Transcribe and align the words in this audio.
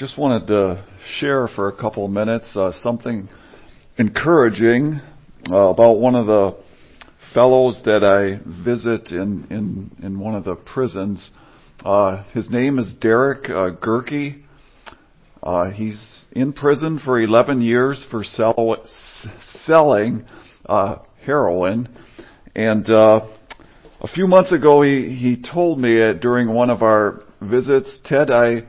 just 0.00 0.16
wanted 0.16 0.46
to 0.46 0.82
share 1.18 1.46
for 1.46 1.68
a 1.68 1.76
couple 1.76 2.06
of 2.06 2.10
minutes 2.10 2.56
uh, 2.56 2.72
something 2.82 3.28
encouraging 3.98 4.98
uh, 5.52 5.54
about 5.54 5.98
one 5.98 6.14
of 6.14 6.26
the 6.26 6.56
fellows 7.34 7.82
that 7.84 8.02
I 8.02 8.40
visit 8.64 9.08
in 9.10 9.46
in, 9.50 9.90
in 10.02 10.18
one 10.18 10.34
of 10.34 10.44
the 10.44 10.54
prisons. 10.54 11.30
Uh, 11.84 12.22
his 12.32 12.48
name 12.48 12.78
is 12.78 12.94
Derek 12.98 13.50
uh, 13.50 13.72
Gerke. 13.76 14.42
Uh, 15.42 15.70
he's 15.70 16.24
in 16.32 16.54
prison 16.54 16.98
for 17.04 17.20
11 17.20 17.60
years 17.60 18.02
for 18.10 18.24
sell, 18.24 18.82
selling 19.42 20.24
uh, 20.64 20.96
heroin, 21.26 21.94
and 22.54 22.88
uh, 22.88 23.20
a 24.00 24.08
few 24.08 24.26
months 24.26 24.50
ago 24.50 24.80
he 24.80 25.14
he 25.14 25.36
told 25.52 25.78
me 25.78 26.14
during 26.22 26.48
one 26.48 26.70
of 26.70 26.80
our 26.80 27.20
visits, 27.42 28.00
Ted, 28.06 28.30
I 28.30 28.62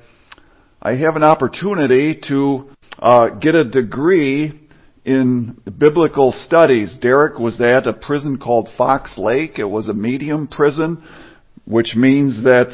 I 0.84 0.96
have 0.96 1.16
an 1.16 1.22
opportunity 1.22 2.20
to 2.28 2.68
uh, 2.98 3.30
get 3.40 3.54
a 3.54 3.64
degree 3.64 4.68
in 5.06 5.62
biblical 5.78 6.32
studies. 6.32 6.98
Derek 7.00 7.38
was 7.38 7.62
at 7.62 7.86
a 7.86 7.94
prison 7.94 8.40
called 8.40 8.68
Fox 8.80 9.16
Lake. 9.16 9.60
It 9.60 9.66
was 9.66 9.90
a 9.90 9.94
medium 9.94 10.48
prison, 10.48 11.04
which 11.66 11.94
means 11.96 12.44
that 12.46 12.74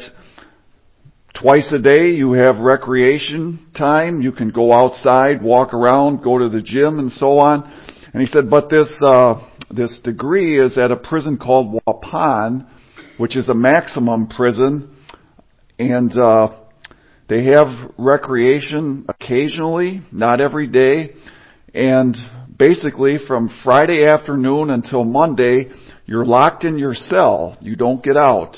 twice 1.38 1.70
a 1.70 1.78
day 1.78 2.12
you 2.12 2.32
have 2.32 2.60
recreation 2.60 3.66
time. 3.76 4.22
You 4.22 4.32
can 4.32 4.52
go 4.52 4.72
outside, 4.72 5.42
walk 5.42 5.74
around, 5.74 6.24
go 6.24 6.38
to 6.38 6.48
the 6.48 6.62
gym, 6.62 6.98
and 6.98 7.12
so 7.12 7.38
on. 7.38 7.70
And 8.14 8.22
he 8.22 8.26
said, 8.26 8.48
but 8.48 8.70
this 8.70 8.90
uh, 9.04 9.34
this 9.70 10.00
degree 10.02 10.58
is 10.58 10.78
at 10.78 10.90
a 10.90 10.96
prison 10.96 11.36
called 11.36 11.78
Waupun, 11.86 12.66
which 13.18 13.36
is 13.36 13.50
a 13.50 13.54
maximum 13.54 14.28
prison, 14.28 14.96
and 15.78 16.18
uh, 16.18 16.62
they 17.28 17.44
have 17.44 17.92
recreation 17.98 19.04
occasionally, 19.08 20.02
not 20.10 20.40
every 20.40 20.66
day, 20.66 21.14
and 21.74 22.16
basically 22.58 23.18
from 23.26 23.50
Friday 23.62 24.06
afternoon 24.06 24.70
until 24.70 25.04
Monday, 25.04 25.70
you're 26.06 26.24
locked 26.24 26.64
in 26.64 26.78
your 26.78 26.94
cell. 26.94 27.56
You 27.60 27.76
don't 27.76 28.02
get 28.02 28.16
out 28.16 28.56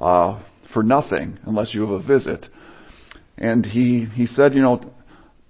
uh, 0.00 0.42
for 0.72 0.82
nothing 0.82 1.38
unless 1.44 1.74
you 1.74 1.82
have 1.82 1.90
a 1.90 2.02
visit. 2.02 2.46
And 3.36 3.64
he 3.64 4.06
he 4.06 4.26
said, 4.26 4.54
you 4.54 4.62
know, 4.62 4.80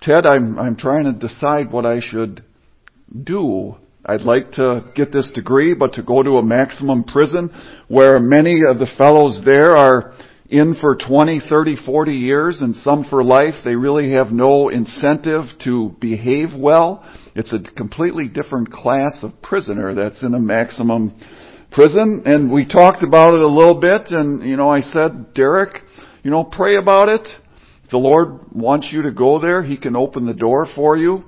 Ted, 0.02 0.26
I'm 0.26 0.58
I'm 0.58 0.76
trying 0.76 1.04
to 1.04 1.12
decide 1.12 1.70
what 1.70 1.86
I 1.86 2.00
should 2.00 2.44
do. 3.24 3.76
I'd 4.04 4.22
like 4.22 4.52
to 4.52 4.90
get 4.94 5.12
this 5.12 5.30
degree, 5.34 5.74
but 5.74 5.92
to 5.94 6.02
go 6.02 6.22
to 6.22 6.38
a 6.38 6.42
maximum 6.42 7.04
prison 7.04 7.50
where 7.88 8.18
many 8.18 8.62
of 8.68 8.78
the 8.78 8.88
fellows 8.96 9.40
there 9.44 9.76
are 9.76 10.14
in 10.50 10.74
for 10.74 10.96
20, 10.96 11.40
30, 11.48 11.76
40 11.86 12.12
years 12.12 12.60
and 12.60 12.74
some 12.74 13.04
for 13.04 13.22
life. 13.22 13.54
They 13.64 13.76
really 13.76 14.12
have 14.12 14.32
no 14.32 14.68
incentive 14.68 15.44
to 15.64 15.94
behave 16.00 16.48
well. 16.56 17.08
It's 17.36 17.52
a 17.52 17.60
completely 17.74 18.26
different 18.26 18.72
class 18.72 19.22
of 19.22 19.30
prisoner 19.42 19.94
that's 19.94 20.22
in 20.24 20.34
a 20.34 20.40
maximum 20.40 21.14
prison. 21.70 22.24
And 22.26 22.52
we 22.52 22.66
talked 22.66 23.04
about 23.04 23.34
it 23.34 23.40
a 23.40 23.46
little 23.46 23.80
bit 23.80 24.08
and, 24.10 24.46
you 24.46 24.56
know, 24.56 24.68
I 24.68 24.80
said, 24.80 25.34
Derek, 25.34 25.82
you 26.24 26.32
know, 26.32 26.42
pray 26.42 26.76
about 26.76 27.08
it. 27.08 27.26
If 27.84 27.90
the 27.90 27.98
Lord 27.98 28.52
wants 28.52 28.88
you 28.92 29.02
to 29.02 29.12
go 29.12 29.40
there, 29.40 29.62
He 29.62 29.76
can 29.76 29.94
open 29.94 30.26
the 30.26 30.34
door 30.34 30.66
for 30.74 30.96
you. 30.96 31.22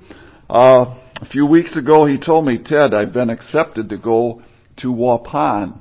Uh, 0.49 0.99
a 1.21 1.25
few 1.31 1.45
weeks 1.45 1.77
ago, 1.77 2.05
he 2.05 2.19
told 2.19 2.45
me, 2.45 2.59
Ted, 2.63 2.93
I've 2.93 3.13
been 3.13 3.29
accepted 3.29 3.89
to 3.89 3.97
go 3.97 4.41
to 4.77 4.87
Waupun. 4.87 5.79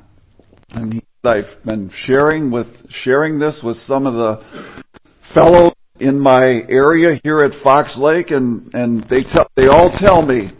And 0.70 0.94
he 0.94 1.02
I've 1.24 1.64
been 1.64 1.88
sharing 1.94 2.50
with 2.50 2.66
sharing 2.90 3.38
this 3.38 3.60
with 3.62 3.76
some 3.76 4.08
of 4.08 4.14
the 4.14 4.72
fellows 5.32 5.72
in 6.00 6.18
my 6.18 6.64
area 6.68 7.20
here 7.22 7.44
at 7.44 7.62
Fox 7.62 7.96
Lake, 7.96 8.32
and 8.32 8.74
and 8.74 9.04
they 9.08 9.22
tell 9.22 9.48
they 9.54 9.68
all 9.68 9.96
tell 10.04 10.22
me, 10.26 10.50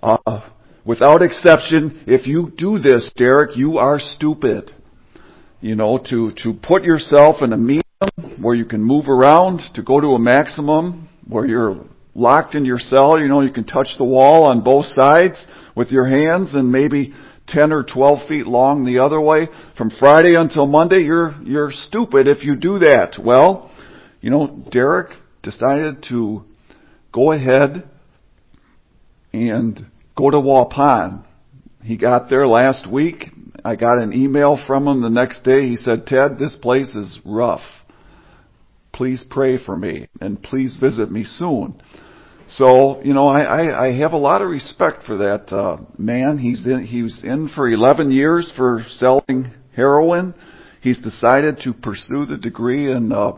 uh, 0.00 0.48
without 0.84 1.22
exception, 1.22 2.04
if 2.06 2.28
you 2.28 2.52
do 2.56 2.78
this, 2.78 3.10
Derek, 3.16 3.56
you 3.56 3.78
are 3.78 3.98
stupid. 3.98 4.70
You 5.60 5.74
know, 5.74 5.98
to 6.08 6.30
to 6.44 6.52
put 6.52 6.84
yourself 6.84 7.42
in 7.42 7.52
a 7.52 7.56
medium 7.56 7.82
where 8.40 8.54
you 8.54 8.64
can 8.64 8.84
move 8.84 9.08
around, 9.08 9.60
to 9.74 9.82
go 9.82 10.00
to 10.00 10.10
a 10.10 10.20
maximum 10.20 11.08
where 11.26 11.46
you're 11.46 11.84
locked 12.14 12.54
in 12.54 12.64
your 12.64 12.78
cell. 12.78 13.18
You 13.18 13.26
know, 13.26 13.40
you 13.40 13.50
can 13.50 13.64
touch 13.64 13.88
the 13.98 14.04
wall 14.04 14.44
on 14.44 14.62
both 14.62 14.86
sides 14.86 15.48
with 15.74 15.90
your 15.90 16.06
hands, 16.06 16.54
and 16.54 16.70
maybe 16.70 17.12
10 17.48 17.72
or 17.72 17.84
12 17.84 18.28
feet 18.28 18.46
long 18.46 18.84
the 18.84 18.98
other 18.98 19.20
way 19.20 19.48
from 19.76 19.90
Friday 19.90 20.34
until 20.34 20.66
Monday, 20.66 21.02
you're, 21.02 21.34
you're 21.44 21.70
stupid 21.72 22.26
if 22.26 22.42
you 22.42 22.56
do 22.56 22.78
that. 22.80 23.18
Well, 23.22 23.70
you 24.20 24.30
know, 24.30 24.64
Derek 24.70 25.10
decided 25.42 26.04
to 26.08 26.44
go 27.12 27.32
ahead 27.32 27.88
and 29.32 29.86
go 30.16 30.30
to 30.30 30.38
Waupun. 30.38 31.24
He 31.82 31.96
got 31.96 32.28
there 32.28 32.46
last 32.46 32.90
week. 32.90 33.26
I 33.64 33.76
got 33.76 33.98
an 33.98 34.12
email 34.12 34.58
from 34.66 34.88
him 34.88 35.02
the 35.02 35.08
next 35.08 35.42
day. 35.42 35.68
He 35.68 35.76
said, 35.76 36.06
Ted, 36.06 36.38
this 36.38 36.56
place 36.56 36.94
is 36.94 37.20
rough. 37.24 37.62
Please 38.92 39.24
pray 39.28 39.62
for 39.62 39.76
me 39.76 40.08
and 40.20 40.42
please 40.42 40.76
visit 40.80 41.10
me 41.10 41.24
soon. 41.24 41.80
So, 42.48 43.02
you 43.02 43.12
know, 43.12 43.26
I, 43.26 43.40
I, 43.40 43.86
I 43.86 43.98
have 43.98 44.12
a 44.12 44.18
lot 44.18 44.40
of 44.40 44.48
respect 44.48 45.02
for 45.04 45.16
that 45.18 45.52
uh, 45.52 45.78
man. 45.98 46.38
He's 46.38 46.64
in, 46.64 46.84
he 46.84 47.02
was 47.02 47.20
in 47.24 47.50
for 47.54 47.68
11 47.68 48.12
years 48.12 48.52
for 48.56 48.84
selling 48.88 49.52
heroin. 49.74 50.32
He's 50.80 51.00
decided 51.00 51.58
to 51.64 51.72
pursue 51.72 52.24
the 52.24 52.36
degree 52.36 52.90
in 52.90 53.10
uh, 53.10 53.32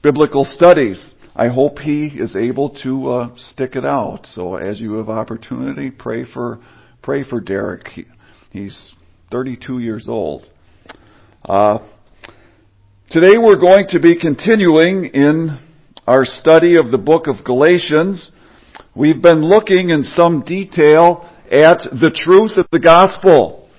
biblical 0.00 0.44
studies. 0.44 1.16
I 1.34 1.48
hope 1.48 1.80
he 1.80 2.06
is 2.06 2.36
able 2.36 2.70
to 2.84 3.10
uh, 3.10 3.30
stick 3.36 3.74
it 3.74 3.84
out. 3.84 4.26
So, 4.26 4.54
as 4.54 4.80
you 4.80 4.94
have 4.94 5.08
opportunity, 5.08 5.90
pray 5.90 6.24
for 6.32 6.60
pray 7.02 7.24
for 7.28 7.40
Derek. 7.40 7.88
He, 7.88 8.04
he's 8.50 8.94
32 9.32 9.80
years 9.80 10.06
old. 10.08 10.44
Uh, 11.44 11.78
today, 13.10 13.38
we're 13.38 13.58
going 13.58 13.86
to 13.88 13.98
be 13.98 14.16
continuing 14.16 15.06
in 15.06 15.58
our 16.06 16.24
study 16.24 16.76
of 16.76 16.92
the 16.92 16.98
book 16.98 17.26
of 17.26 17.44
Galatians. 17.44 18.30
We've 18.94 19.22
been 19.22 19.40
looking 19.40 19.88
in 19.88 20.02
some 20.02 20.42
detail 20.42 21.26
at 21.50 21.78
the 21.78 22.12
truth 22.14 22.58
of 22.58 22.66
the 22.70 22.78
gospel, 22.78 23.70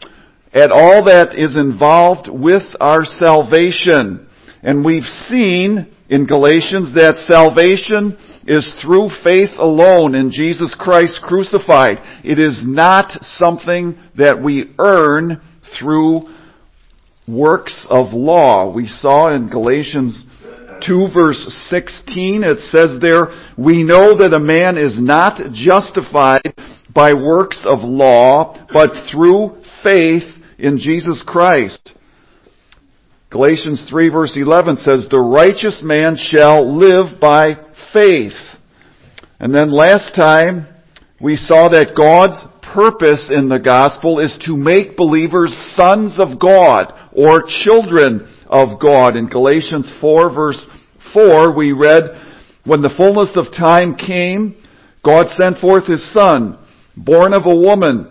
at 0.51 0.71
all 0.71 1.05
that 1.05 1.37
is 1.37 1.55
involved 1.55 2.27
with 2.31 2.63
our 2.79 3.05
salvation. 3.05 4.27
And 4.63 4.83
we've 4.83 5.03
seen 5.27 5.93
in 6.09 6.25
Galatians 6.25 6.95
that 6.95 7.23
salvation 7.27 8.17
is 8.47 8.73
through 8.81 9.09
faith 9.23 9.51
alone 9.57 10.15
in 10.15 10.31
Jesus 10.31 10.75
Christ 10.79 11.19
crucified. 11.21 11.97
It 12.23 12.39
is 12.39 12.61
not 12.63 13.11
something 13.37 13.95
that 14.17 14.41
we 14.41 14.73
earn 14.79 15.39
through 15.79 16.23
works 17.27 17.85
of 17.87 18.13
law. 18.13 18.73
We 18.73 18.87
saw 18.87 19.31
in 19.35 19.51
Galatians 19.51 20.25
2 20.85 21.07
verse 21.13 21.43
16, 21.69 22.43
it 22.43 22.59
says 22.69 22.97
there, 23.01 23.27
we 23.57 23.83
know 23.83 24.17
that 24.17 24.33
a 24.33 24.39
man 24.39 24.77
is 24.77 24.97
not 24.99 25.39
justified 25.53 26.53
by 26.93 27.13
works 27.13 27.65
of 27.65 27.79
law, 27.79 28.67
but 28.71 28.89
through 29.11 29.61
faith 29.83 30.23
in 30.57 30.77
Jesus 30.77 31.23
Christ. 31.25 31.93
Galatians 33.31 33.85
3 33.89 34.09
verse 34.09 34.33
11 34.35 34.77
says, 34.77 35.07
the 35.09 35.19
righteous 35.19 35.81
man 35.83 36.15
shall 36.15 36.77
live 36.77 37.19
by 37.19 37.47
faith. 37.93 38.37
And 39.39 39.53
then 39.53 39.75
last 39.75 40.15
time, 40.15 40.67
we 41.19 41.35
saw 41.35 41.69
that 41.69 41.95
God's 41.97 42.52
purpose 42.73 43.29
in 43.31 43.49
the 43.49 43.59
gospel 43.59 44.19
is 44.19 44.35
to 44.45 44.57
make 44.57 44.97
believers 44.97 45.53
sons 45.75 46.19
of 46.19 46.39
God 46.39 46.93
or 47.11 47.43
children 47.63 48.27
of 48.47 48.79
God. 48.79 49.15
In 49.15 49.29
Galatians 49.29 49.91
4 50.01 50.33
verse 50.33 50.67
4 51.13 51.55
we 51.55 51.71
read, 51.71 52.03
when 52.65 52.81
the 52.81 52.93
fullness 52.95 53.35
of 53.35 53.53
time 53.57 53.95
came, 53.95 54.55
God 55.03 55.27
sent 55.27 55.57
forth 55.57 55.85
His 55.85 56.13
Son, 56.13 56.57
born 56.95 57.33
of 57.33 57.43
a 57.45 57.55
woman, 57.55 58.09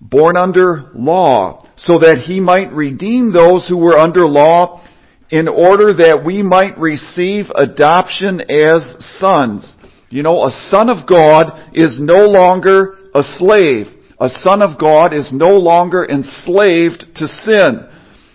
born 0.00 0.36
under 0.36 0.90
law, 0.94 1.66
so 1.76 1.98
that 1.98 2.24
He 2.26 2.40
might 2.40 2.72
redeem 2.72 3.32
those 3.32 3.66
who 3.66 3.78
were 3.78 3.98
under 3.98 4.26
law 4.26 4.84
in 5.30 5.48
order 5.48 5.94
that 5.94 6.22
we 6.24 6.42
might 6.42 6.78
receive 6.78 7.46
adoption 7.54 8.40
as 8.42 9.18
sons. 9.18 9.74
You 10.10 10.22
know, 10.22 10.44
a 10.44 10.50
son 10.70 10.90
of 10.90 11.08
God 11.08 11.70
is 11.72 11.96
no 11.98 12.26
longer 12.26 12.98
a 13.14 13.22
slave. 13.22 13.86
A 14.20 14.28
son 14.28 14.62
of 14.62 14.78
God 14.78 15.12
is 15.12 15.30
no 15.32 15.56
longer 15.56 16.04
enslaved 16.04 17.04
to 17.16 17.26
sin. 17.26 17.88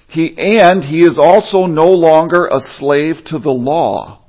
He, 0.08 0.34
and 0.38 0.84
he 0.84 1.02
is 1.02 1.20
also 1.22 1.66
no 1.66 1.90
longer 1.92 2.48
a 2.48 2.60
slave 2.78 3.16
to 3.28 3.40
the 3.40 3.52
law. 3.52 4.26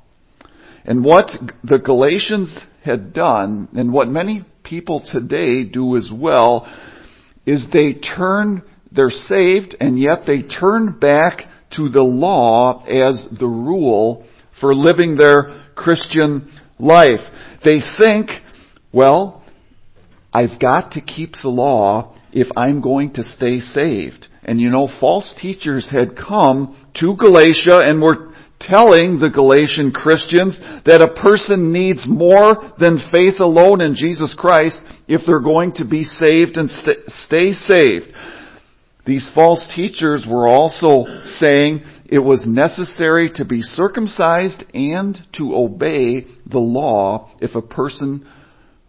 And 0.85 1.03
what 1.03 1.27
the 1.63 1.79
Galatians 1.79 2.59
had 2.83 3.13
done, 3.13 3.69
and 3.73 3.91
what 3.91 4.07
many 4.07 4.45
people 4.63 5.03
today 5.11 5.63
do 5.63 5.97
as 5.97 6.09
well, 6.13 6.71
is 7.45 7.67
they 7.71 7.93
turn, 7.93 8.63
they're 8.91 9.09
saved, 9.09 9.75
and 9.79 9.99
yet 9.99 10.23
they 10.25 10.41
turn 10.41 10.97
back 10.99 11.43
to 11.75 11.89
the 11.89 12.03
law 12.03 12.83
as 12.85 13.27
the 13.39 13.47
rule 13.47 14.25
for 14.59 14.75
living 14.75 15.15
their 15.15 15.65
Christian 15.75 16.51
life. 16.79 17.19
They 17.63 17.79
think, 17.99 18.29
well, 18.91 19.40
I've 20.33 20.59
got 20.59 20.91
to 20.93 21.01
keep 21.01 21.33
the 21.41 21.49
law 21.49 22.15
if 22.31 22.47
I'm 22.55 22.81
going 22.81 23.13
to 23.13 23.23
stay 23.23 23.59
saved. 23.59 24.27
And 24.43 24.59
you 24.59 24.69
know, 24.69 24.87
false 24.99 25.35
teachers 25.39 25.89
had 25.91 26.15
come 26.15 26.77
to 26.99 27.15
Galatia 27.15 27.79
and 27.79 28.01
were 28.01 28.31
telling 28.59 29.19
the 29.19 29.29
Galatian 29.29 29.91
Christians 29.91 30.59
that 30.85 31.01
a 31.01 31.21
person 31.21 31.71
needs 31.71 32.05
more 32.07 32.73
than 32.79 33.09
faith 33.11 33.39
alone 33.39 33.81
in 33.81 33.95
Jesus 33.95 34.35
Christ 34.37 34.79
if 35.07 35.21
they're 35.25 35.41
going 35.41 35.73
to 35.73 35.85
be 35.85 36.03
saved 36.03 36.57
and 36.57 36.69
st- 36.69 36.99
stay 37.07 37.53
saved. 37.53 38.07
These 39.05 39.29
false 39.33 39.67
teachers 39.75 40.25
were 40.29 40.47
also 40.47 41.05
saying 41.23 41.83
it 42.05 42.19
was 42.19 42.45
necessary 42.45 43.31
to 43.35 43.45
be 43.45 43.63
circumcised 43.63 44.63
and 44.73 45.19
to 45.37 45.55
obey 45.55 46.27
the 46.45 46.59
law 46.59 47.31
if 47.41 47.55
a 47.55 47.61
person 47.63 48.27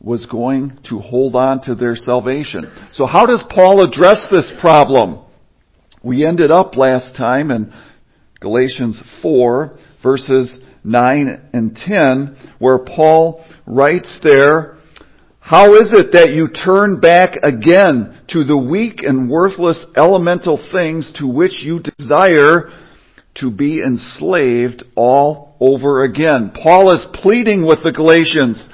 was 0.03 0.27
going 0.27 0.79
to 0.91 0.99
hold 0.99 1.37
on 1.37 1.63
to 1.63 1.75
their 1.75 1.95
salvation. 1.95 2.71
So 2.93 3.07
how 3.07 3.25
does 3.25 3.45
Paul 3.49 3.87
address 3.87 4.19
this 4.31 4.53
problem? 4.61 5.25
We 6.03 6.27
ended 6.27 6.51
up 6.51 6.77
last 6.77 7.15
time 7.17 7.53
in 7.53 7.73
Galatians 8.41 9.01
4 9.23 9.79
verses 10.03 10.61
9 10.83 11.51
and 11.53 11.77
10 11.77 12.37
where 12.59 12.81
Paul 12.81 13.45
writes 13.67 14.19
there, 14.25 14.77
how 15.39 15.75
is 15.75 15.93
it 15.93 16.13
that 16.13 16.31
you 16.31 16.49
turn 16.49 17.01
back 17.01 17.37
again 17.43 18.21
to 18.31 18.43
the 18.43 18.59
weak 18.59 19.03
and 19.03 19.31
worthless 19.31 19.85
elemental 19.97 20.57
things 20.73 21.13
to 21.19 21.27
which 21.27 21.63
you 21.63 21.81
desire 21.81 22.71
to 23.37 23.51
be 23.51 23.81
enslaved 23.81 24.85
all 24.97 25.57
over 25.61 26.03
again? 26.05 26.53
Paul 26.55 26.93
is 26.93 27.07
pleading 27.15 27.67
with 27.67 27.83
the 27.85 27.93
Galatians. 27.93 28.67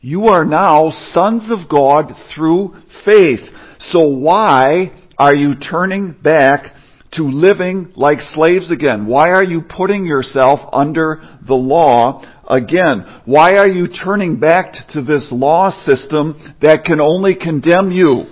You 0.00 0.26
are 0.26 0.44
now 0.44 0.90
sons 1.12 1.50
of 1.50 1.68
God 1.68 2.12
through 2.34 2.74
faith. 3.04 3.40
So 3.80 4.08
why 4.08 4.92
are 5.18 5.34
you 5.34 5.54
turning 5.58 6.12
back 6.12 6.72
to 7.12 7.22
living 7.24 7.92
like 7.96 8.20
slaves 8.20 8.70
again? 8.70 9.06
Why 9.06 9.30
are 9.30 9.42
you 9.42 9.62
putting 9.62 10.06
yourself 10.06 10.60
under 10.72 11.20
the 11.44 11.54
law 11.54 12.22
again? 12.48 13.22
Why 13.24 13.56
are 13.56 13.66
you 13.66 13.88
turning 13.88 14.38
back 14.38 14.74
to 14.90 15.02
this 15.02 15.28
law 15.32 15.70
system 15.70 16.54
that 16.62 16.84
can 16.84 17.00
only 17.00 17.34
condemn 17.34 17.90
you? 17.90 18.26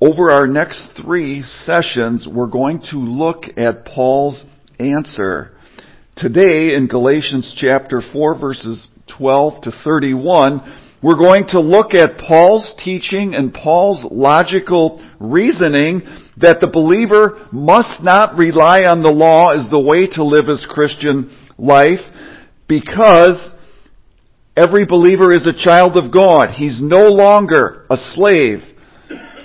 Over 0.00 0.30
our 0.30 0.46
next 0.46 0.90
three 1.00 1.42
sessions, 1.42 2.28
we're 2.32 2.48
going 2.48 2.82
to 2.90 2.96
look 2.96 3.44
at 3.56 3.84
Paul's 3.84 4.44
answer. 4.78 5.52
Today 6.16 6.74
in 6.74 6.88
Galatians 6.88 7.56
chapter 7.58 8.02
4 8.12 8.38
verses 8.38 8.86
12 9.18 9.62
to 9.62 9.72
31, 9.84 10.98
we're 11.02 11.18
going 11.18 11.46
to 11.48 11.60
look 11.60 11.94
at 11.94 12.18
Paul's 12.18 12.74
teaching 12.82 13.34
and 13.34 13.52
Paul's 13.52 14.06
logical 14.10 15.04
reasoning 15.18 16.02
that 16.36 16.60
the 16.60 16.70
believer 16.72 17.48
must 17.50 18.02
not 18.02 18.36
rely 18.36 18.82
on 18.82 19.02
the 19.02 19.08
law 19.08 19.48
as 19.48 19.68
the 19.68 19.80
way 19.80 20.06
to 20.06 20.24
live 20.24 20.46
his 20.46 20.66
Christian 20.68 21.30
life 21.58 22.00
because 22.68 23.54
every 24.56 24.86
believer 24.86 25.32
is 25.32 25.46
a 25.46 25.64
child 25.64 25.96
of 25.96 26.12
God. 26.12 26.50
He's 26.50 26.80
no 26.80 27.08
longer 27.08 27.86
a 27.90 27.96
slave. 27.96 28.60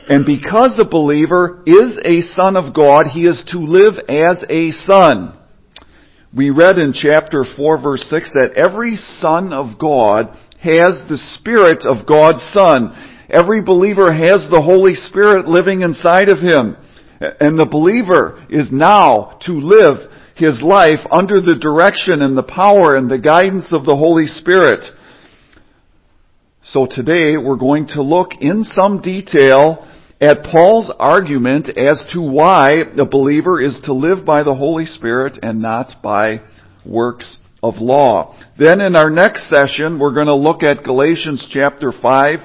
And 0.09 0.25
because 0.25 0.75
the 0.77 0.87
believer 0.89 1.63
is 1.65 1.97
a 2.05 2.21
son 2.33 2.55
of 2.55 2.73
God, 2.73 3.07
he 3.11 3.25
is 3.25 3.43
to 3.51 3.57
live 3.57 3.95
as 4.07 4.43
a 4.49 4.71
son. 4.85 5.36
We 6.35 6.49
read 6.49 6.77
in 6.77 6.91
chapter 6.93 7.45
4 7.55 7.81
verse 7.81 8.05
6 8.09 8.31
that 8.33 8.53
every 8.57 8.97
son 8.97 9.53
of 9.53 9.79
God 9.79 10.35
has 10.59 11.01
the 11.07 11.17
Spirit 11.39 11.85
of 11.87 12.05
God's 12.05 12.43
Son. 12.51 12.91
Every 13.29 13.61
believer 13.61 14.11
has 14.11 14.45
the 14.49 14.61
Holy 14.61 14.95
Spirit 14.95 15.47
living 15.47 15.81
inside 15.81 16.27
of 16.27 16.39
him. 16.39 16.75
And 17.21 17.57
the 17.57 17.65
believer 17.65 18.45
is 18.49 18.69
now 18.71 19.39
to 19.45 19.53
live 19.53 20.11
his 20.35 20.61
life 20.61 20.99
under 21.09 21.39
the 21.39 21.55
direction 21.55 22.21
and 22.21 22.37
the 22.37 22.43
power 22.43 22.95
and 22.95 23.09
the 23.09 23.19
guidance 23.19 23.71
of 23.71 23.85
the 23.85 23.95
Holy 23.95 24.25
Spirit. 24.25 24.83
So 26.61 26.87
today 26.89 27.37
we're 27.37 27.55
going 27.55 27.87
to 27.87 28.03
look 28.03 28.31
in 28.41 28.65
some 28.65 29.01
detail 29.01 29.87
at 30.19 30.43
Paul's 30.43 30.91
argument 30.97 31.69
as 31.69 32.03
to 32.13 32.21
why 32.21 32.83
the 32.95 33.05
believer 33.05 33.61
is 33.61 33.79
to 33.83 33.93
live 33.93 34.25
by 34.25 34.43
the 34.43 34.55
Holy 34.55 34.85
Spirit 34.85 35.39
and 35.43 35.61
not 35.61 35.93
by 36.01 36.41
works 36.85 37.37
of 37.61 37.75
law. 37.75 38.35
Then 38.57 38.81
in 38.81 38.95
our 38.95 39.09
next 39.09 39.49
session, 39.49 39.99
we're 39.99 40.13
going 40.13 40.27
to 40.27 40.35
look 40.35 40.63
at 40.63 40.83
Galatians 40.83 41.47
chapter 41.51 41.91
5, 41.91 42.39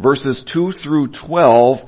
verses 0.00 0.44
2 0.52 0.72
through 0.82 1.08
12, 1.26 1.78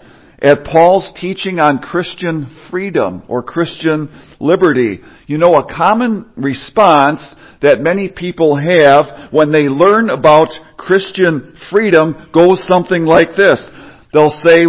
at 0.40 0.64
Paul's 0.64 1.12
teaching 1.20 1.60
on 1.60 1.78
Christian 1.78 2.56
freedom 2.69 3.22
or 3.28 3.44
Christian 3.44 4.10
liberty. 4.40 5.00
You 5.28 5.38
know, 5.38 5.54
a 5.54 5.72
common 5.72 6.30
response 6.36 7.36
that 7.62 7.80
many 7.80 8.08
people 8.08 8.56
have 8.56 9.32
when 9.32 9.52
they 9.52 9.69
learn 9.69 10.10
about 10.10 10.48
Christian 10.76 11.56
freedom 11.70 12.28
goes 12.34 12.66
something 12.69 13.04
like 13.04 13.36
this. 13.36 13.64
They'll 14.12 14.36
say, 14.44 14.66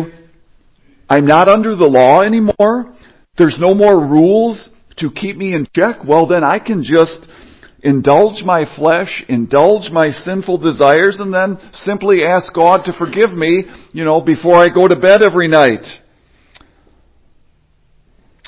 I'm 1.10 1.26
not 1.26 1.48
under 1.48 1.76
the 1.76 1.86
law 1.86 2.22
anymore. 2.22 2.96
There's 3.38 3.58
no 3.60 3.74
more 3.74 4.00
rules 4.00 4.70
to 4.98 5.10
keep 5.12 5.38
me 5.38 5.54
in 5.54 5.68
check. 5.76 6.04
Well, 6.06 6.28
then 6.28 6.44
I 6.44 6.60
can 6.60 6.84
just 6.84 7.28
indulge 7.82 8.44
my 8.44 8.66
flesh, 8.76 9.24
indulge 9.28 9.92
my 9.92 10.10
sinful 10.10 10.60
desires, 10.60 11.20
and 11.20 11.34
then 11.34 11.58
simply 11.74 12.24
ask 12.24 12.54
God 12.54 12.84
to 12.86 12.94
forgive 12.94 13.32
me, 13.32 13.66
you 13.92 14.06
know, 14.06 14.22
before 14.22 14.58
I 14.58 14.74
go 14.74 14.88
to 14.88 14.96
bed 14.96 15.22
every 15.22 15.48
night. 15.48 15.86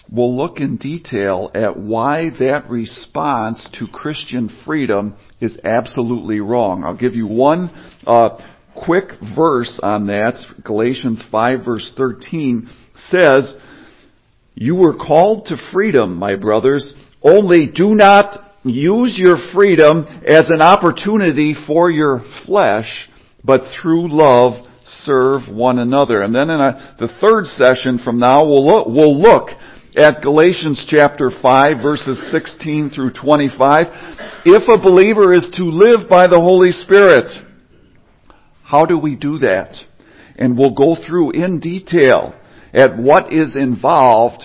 We'll 0.10 0.38
look 0.38 0.60
in 0.60 0.78
detail 0.78 1.52
at 1.54 1.78
why 1.78 2.30
that 2.40 2.70
response 2.70 3.68
to 3.80 3.88
Christian 3.88 4.56
freedom 4.66 5.16
is 5.42 5.58
absolutely 5.64 6.40
wrong. 6.40 6.84
I'll 6.86 6.96
give 6.96 7.16
you 7.16 7.28
one 7.28 7.70
uh, 8.06 8.38
quick 8.76 9.06
verse 9.36 9.80
on 9.82 10.08
that. 10.08 10.36
Galatians 10.64 11.24
5 11.32 11.66
verse 11.66 11.94
13 11.98 12.70
says, 12.96 13.56
You 14.56 14.76
were 14.76 14.96
called 14.96 15.48
to 15.48 15.58
freedom, 15.72 16.18
my 16.18 16.36
brothers, 16.36 16.94
only 17.22 17.72
do 17.74 17.96
not 17.96 18.54
use 18.64 19.16
your 19.18 19.38
freedom 19.54 20.06
as 20.28 20.50
an 20.50 20.62
opportunity 20.62 21.56
for 21.68 21.90
your 21.90 22.24
flesh, 22.46 23.10
but 23.44 23.62
through 23.82 24.10
love 24.10 24.66
serve 24.86 25.42
one 25.52 25.80
another. 25.80 26.22
And 26.22 26.34
then 26.34 26.50
in 26.50 26.60
a, 26.60 26.96
the 27.00 27.10
third 27.20 27.46
session 27.46 28.00
from 28.04 28.20
now, 28.20 28.46
we'll 28.46 28.66
look, 28.66 28.88
we'll 28.88 29.20
look 29.20 29.50
at 29.96 30.22
Galatians 30.22 30.86
chapter 30.90 31.32
5 31.42 31.78
verses 31.82 32.32
16 32.32 32.92
through 32.92 33.14
25. 33.14 33.88
If 34.46 34.64
a 34.68 34.82
believer 34.82 35.34
is 35.34 35.50
to 35.56 35.64
live 35.64 36.10
by 36.10 36.28
the 36.28 36.40
Holy 36.40 36.72
Spirit, 36.72 37.32
how 38.66 38.88
do 38.88 38.98
we 38.98 39.16
do 39.16 39.38
that? 39.40 39.78
And 40.38 40.58
we'll 40.58 40.74
go 40.74 40.96
through 40.96 41.32
in 41.32 41.60
detail 41.60 42.34
at 42.74 42.98
what 42.98 43.32
is 43.32 43.56
involved 43.56 44.44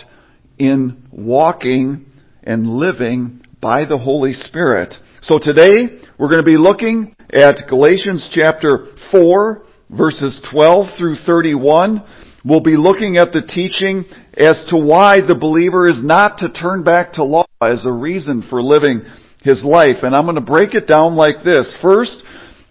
in 0.58 1.02
walking 1.10 2.04
and 2.42 2.68
living 2.68 3.40
by 3.62 3.86
the 3.86 3.96
Holy 3.96 4.34
Spirit. 4.34 4.94
So 5.22 5.38
today, 5.42 6.00
we're 6.18 6.28
going 6.28 6.44
to 6.44 6.46
be 6.46 6.58
looking 6.58 7.14
at 7.32 7.66
Galatians 7.68 8.30
chapter 8.32 8.88
4, 9.10 9.62
verses 9.88 10.38
12 10.52 10.98
through 10.98 11.16
31. 11.24 12.04
We'll 12.44 12.60
be 12.60 12.76
looking 12.76 13.16
at 13.16 13.32
the 13.32 13.42
teaching 13.42 14.04
as 14.36 14.66
to 14.68 14.76
why 14.76 15.20
the 15.26 15.38
believer 15.38 15.88
is 15.88 16.02
not 16.02 16.38
to 16.38 16.52
turn 16.52 16.84
back 16.84 17.14
to 17.14 17.24
law 17.24 17.46
as 17.62 17.86
a 17.86 17.92
reason 17.92 18.44
for 18.50 18.62
living 18.62 19.00
his 19.42 19.64
life. 19.64 20.02
And 20.02 20.14
I'm 20.14 20.24
going 20.24 20.34
to 20.34 20.42
break 20.42 20.74
it 20.74 20.86
down 20.86 21.16
like 21.16 21.42
this. 21.42 21.74
First, 21.80 22.22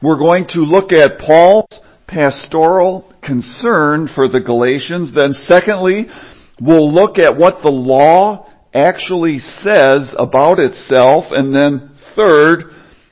we're 0.01 0.17
going 0.17 0.47
to 0.49 0.59
look 0.61 0.91
at 0.91 1.19
Paul's 1.19 1.79
pastoral 2.07 3.13
concern 3.23 4.09
for 4.13 4.27
the 4.27 4.39
Galatians. 4.39 5.13
Then 5.13 5.33
secondly, 5.33 6.07
we'll 6.61 6.93
look 6.93 7.17
at 7.17 7.37
what 7.37 7.61
the 7.61 7.69
law 7.69 8.47
actually 8.73 9.39
says 9.39 10.13
about 10.17 10.59
itself. 10.59 11.25
And 11.31 11.53
then 11.53 11.91
third, 12.15 12.63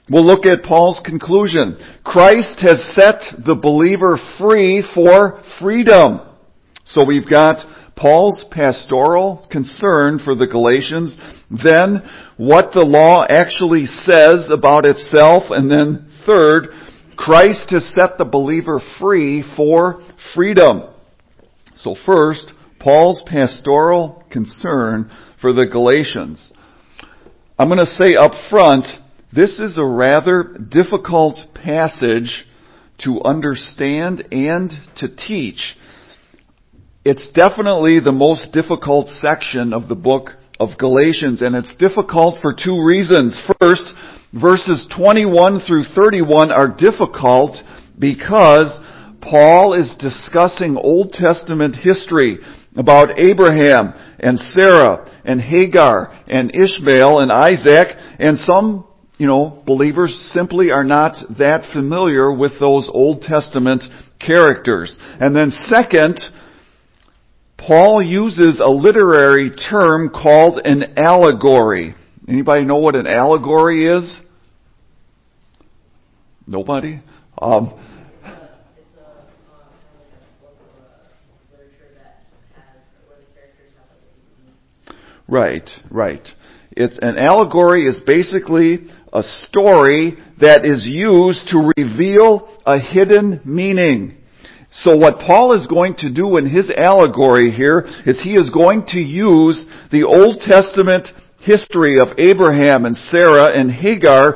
we'll 0.10 0.26
look 0.26 0.46
at 0.46 0.64
Paul's 0.64 1.02
conclusion. 1.04 1.78
Christ 2.04 2.60
has 2.62 2.82
set 2.94 3.46
the 3.46 3.56
believer 3.56 4.18
free 4.40 4.84
for 4.94 5.44
freedom. 5.60 6.22
So 6.86 7.06
we've 7.06 7.30
got 7.30 7.66
Paul's 7.98 8.46
pastoral 8.52 9.46
concern 9.52 10.20
for 10.24 10.36
the 10.36 10.46
Galatians, 10.46 11.18
then 11.50 12.04
what 12.38 12.72
the 12.72 12.86
law 12.86 13.26
actually 13.28 13.88
says 13.88 14.50
about 14.54 14.86
itself, 14.86 15.46
and 15.50 15.70
then 15.70 16.07
third, 16.28 16.68
Christ 17.16 17.72
has 17.72 17.92
set 18.00 18.20
the 18.20 18.26
believer 18.26 18.80
free 19.00 19.44
for 19.56 20.04
freedom. 20.36 20.84
So 21.76 21.96
first, 22.06 22.54
Paul's 22.80 23.24
pastoral 23.26 24.24
concern 24.32 25.10
for 25.42 25.54
the 25.54 25.66
Galatians. 25.66 26.52
I'm 27.58 27.70
going 27.70 27.80
to 27.80 28.04
say 28.04 28.16
up 28.16 28.34
front, 28.52 28.86
this 29.34 29.60
is 29.60 29.78
a 29.78 29.86
rather 29.86 30.44
difficult 30.44 31.38
passage 31.56 32.46
to 33.00 33.22
understand 33.24 34.28
and 34.32 34.72
to 34.98 35.16
teach. 35.16 35.76
It's 37.04 37.28
definitely 37.34 38.00
the 38.00 38.12
most 38.12 38.52
difficult 38.52 39.08
section 39.08 39.74
of 39.74 39.88
the 39.88 39.96
book 39.96 40.30
of 40.60 40.78
Galatians, 40.78 41.42
and 41.42 41.56
it's 41.56 41.76
difficult 41.78 42.42
for 42.42 42.54
two 42.54 42.84
reasons. 42.84 43.40
First, 43.60 43.86
verses 44.40 44.88
21 44.96 45.62
through 45.62 45.84
31 45.96 46.52
are 46.52 46.76
difficult 46.76 47.58
because 47.98 48.80
Paul 49.22 49.74
is 49.74 49.94
discussing 50.00 50.78
Old 50.78 51.12
Testament 51.12 51.76
history 51.76 52.40
about 52.76 53.20
Abraham 53.20 53.94
and 54.20 54.40
Sarah 54.40 55.12
and 55.26 55.42
Hagar 55.42 56.18
and 56.28 56.54
Ishmael 56.54 57.20
and 57.20 57.32
Isaac 57.32 57.98
and 58.20 58.38
some, 58.40 58.88
you 59.18 59.28
know, 59.28 59.64
believers 59.66 60.16
simply 60.34 60.72
are 60.72 60.84
not 60.84 61.16
that 61.40 61.70
familiar 61.74 62.32
with 62.32 62.60
those 62.60 62.90
Old 62.94 63.22
Testament 63.22 63.84
characters. 64.20 64.98
And 65.20 65.36
then 65.36 65.52
second, 65.52 66.20
Paul 67.58 68.02
uses 68.04 68.62
a 68.64 68.70
literary 68.70 69.50
term 69.50 70.10
called 70.10 70.62
an 70.64 70.94
allegory. 70.98 71.96
Anybody 72.28 72.66
know 72.66 72.78
what 72.78 72.96
an 72.96 73.08
allegory 73.08 73.88
is? 73.88 74.20
Nobody? 76.48 77.02
Um, 77.40 77.78
Right, 85.30 85.70
right. 85.92 86.26
It's 86.72 86.98
an 87.02 87.18
allegory 87.18 87.86
is 87.86 88.00
basically 88.06 88.88
a 89.12 89.24
story 89.24 90.16
that 90.40 90.64
is 90.64 90.86
used 90.86 91.50
to 91.50 91.74
reveal 91.76 92.48
a 92.66 92.80
hidden 92.80 93.42
meaning. 93.44 94.18
So 94.72 94.96
what 94.96 95.20
Paul 95.20 95.54
is 95.54 95.66
going 95.66 95.96
to 95.98 96.14
do 96.14 96.38
in 96.38 96.50
his 96.50 96.70
allegory 96.70 97.52
here 97.52 97.86
is 98.06 98.22
he 98.22 98.36
is 98.36 98.50
going 98.50 98.86
to 98.90 99.00
use 99.00 99.66
the 99.92 100.04
Old 100.04 100.40
Testament 100.42 101.10
history 101.42 102.00
of 102.00 102.18
Abraham 102.18 102.86
and 102.86 102.96
Sarah 102.96 103.58
and 103.58 103.72
Hagar 103.72 104.36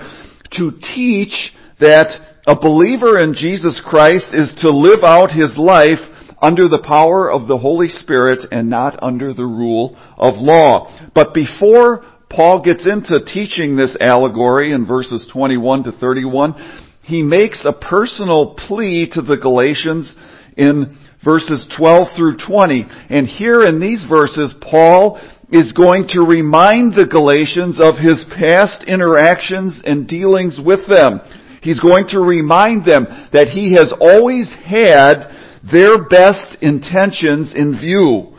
to 0.54 0.72
teach 0.94 1.54
that 1.82 2.38
a 2.48 2.56
believer 2.56 3.20
in 3.20 3.34
Jesus 3.34 3.82
Christ 3.86 4.30
is 4.34 4.54
to 4.62 4.70
live 4.70 5.04
out 5.04 5.32
his 5.32 5.58
life 5.58 6.00
under 6.42 6.68
the 6.68 6.84
power 6.86 7.30
of 7.30 7.48
the 7.48 7.58
Holy 7.58 7.88
Spirit 7.88 8.40
and 8.52 8.70
not 8.70 9.02
under 9.04 9.34
the 9.34 9.46
rule 9.46 9.98
of 10.18 10.36
law. 10.38 11.10
But 11.14 11.34
before 11.34 12.04
Paul 12.30 12.64
gets 12.64 12.88
into 12.88 13.24
teaching 13.26 13.76
this 13.76 13.96
allegory 14.00 14.72
in 14.72 14.88
verses 14.88 15.30
21 15.32 15.84
to 15.84 15.92
31, 15.92 16.90
he 17.04 17.22
makes 17.22 17.66
a 17.66 17.78
personal 17.78 18.56
plea 18.56 19.10
to 19.14 19.22
the 19.22 19.38
Galatians 19.38 20.16
in 20.58 20.98
verses 21.24 21.68
12 21.78 22.08
through 22.16 22.38
20. 22.38 22.86
And 23.10 23.28
here 23.28 23.62
in 23.62 23.80
these 23.80 24.06
verses, 24.10 24.56
Paul 24.62 25.20
is 25.52 25.74
going 25.74 26.08
to 26.10 26.22
remind 26.22 26.94
the 26.94 27.08
Galatians 27.10 27.80
of 27.84 27.96
his 27.98 28.26
past 28.38 28.86
interactions 28.88 29.82
and 29.84 30.08
dealings 30.08 30.60
with 30.64 30.88
them. 30.88 31.20
He's 31.62 31.80
going 31.80 32.08
to 32.10 32.20
remind 32.20 32.86
them 32.86 33.06
that 33.34 33.50
he 33.50 33.74
has 33.74 33.94
always 34.00 34.52
had 34.66 35.30
their 35.72 36.04
best 36.04 36.58
intentions 36.62 37.54
in 37.56 37.80
view. 37.80 38.34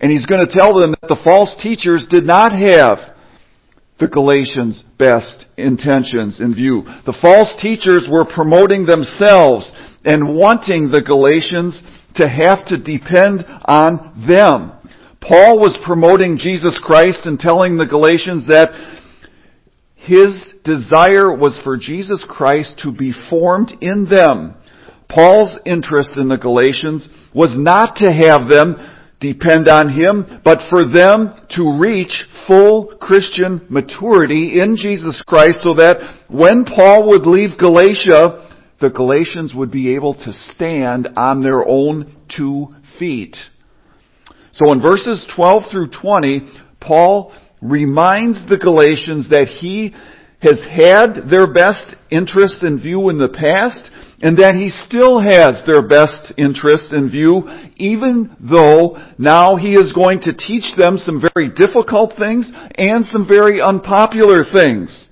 And 0.00 0.12
he's 0.12 0.26
going 0.26 0.46
to 0.46 0.52
tell 0.52 0.78
them 0.78 0.94
that 1.00 1.08
the 1.08 1.20
false 1.24 1.54
teachers 1.60 2.06
did 2.08 2.24
not 2.24 2.52
have 2.52 2.98
the 3.98 4.06
Galatians' 4.06 4.84
best 4.96 5.46
intentions 5.56 6.40
in 6.40 6.54
view. 6.54 6.82
The 7.04 7.18
false 7.20 7.56
teachers 7.60 8.06
were 8.08 8.24
promoting 8.24 8.86
themselves 8.86 9.72
and 10.04 10.36
wanting 10.36 10.90
the 10.90 11.02
Galatians 11.02 11.82
to 12.14 12.28
have 12.28 12.64
to 12.66 12.78
depend 12.78 13.44
on 13.64 14.24
them. 14.28 14.72
Paul 15.20 15.58
was 15.58 15.76
promoting 15.84 16.38
Jesus 16.38 16.78
Christ 16.80 17.26
and 17.26 17.40
telling 17.40 17.76
the 17.76 17.86
Galatians 17.86 18.46
that 18.46 18.70
his 19.96 20.54
desire 20.68 21.34
was 21.34 21.58
for 21.64 21.76
Jesus 21.76 22.22
Christ 22.28 22.80
to 22.82 22.92
be 22.92 23.12
formed 23.30 23.72
in 23.80 24.06
them 24.10 24.54
Paul's 25.08 25.58
interest 25.64 26.10
in 26.16 26.28
the 26.28 26.36
Galatians 26.36 27.08
was 27.34 27.54
not 27.56 27.96
to 27.96 28.12
have 28.12 28.48
them 28.48 28.76
depend 29.20 29.66
on 29.66 29.88
him, 29.88 30.40
but 30.44 30.60
for 30.70 30.84
them 30.84 31.34
to 31.56 31.78
reach 31.80 32.24
full 32.46 32.94
Christian 33.00 33.66
maturity 33.68 34.60
in 34.60 34.76
Jesus 34.76 35.22
Christ 35.26 35.60
so 35.62 35.74
that 35.74 36.26
when 36.28 36.64
Paul 36.64 37.08
would 37.08 37.26
leave 37.26 37.58
Galatia, 37.58 38.46
the 38.80 38.90
Galatians 38.90 39.54
would 39.56 39.72
be 39.72 39.94
able 39.94 40.14
to 40.14 40.32
stand 40.32 41.08
on 41.16 41.42
their 41.42 41.66
own 41.66 42.16
two 42.36 42.68
feet. 42.98 43.36
So 44.52 44.72
in 44.72 44.80
verses 44.80 45.26
12 45.34 45.62
through 45.72 45.90
20, 46.00 46.42
Paul 46.80 47.32
reminds 47.60 48.46
the 48.48 48.58
Galatians 48.58 49.30
that 49.30 49.46
he 49.46 49.94
has 50.40 50.64
had 50.70 51.28
their 51.28 51.52
best 51.52 51.96
interest 52.10 52.62
in 52.62 52.80
view 52.80 53.08
in 53.08 53.18
the 53.18 53.28
past, 53.28 53.90
and 54.20 54.38
that 54.38 54.54
he 54.54 54.68
still 54.68 55.20
has 55.20 55.62
their 55.66 55.86
best 55.86 56.32
interest 56.36 56.92
in 56.92 57.10
view, 57.10 57.42
even 57.76 58.36
though 58.38 58.98
now 59.18 59.56
he 59.56 59.74
is 59.74 59.92
going 59.92 60.20
to 60.20 60.36
teach 60.36 60.76
them 60.76 60.98
some 60.98 61.22
very 61.34 61.48
difficult 61.48 62.14
things 62.18 62.50
and 62.76 63.04
some 63.06 63.26
very 63.26 63.60
unpopular 63.60 64.44
things. 64.52 65.08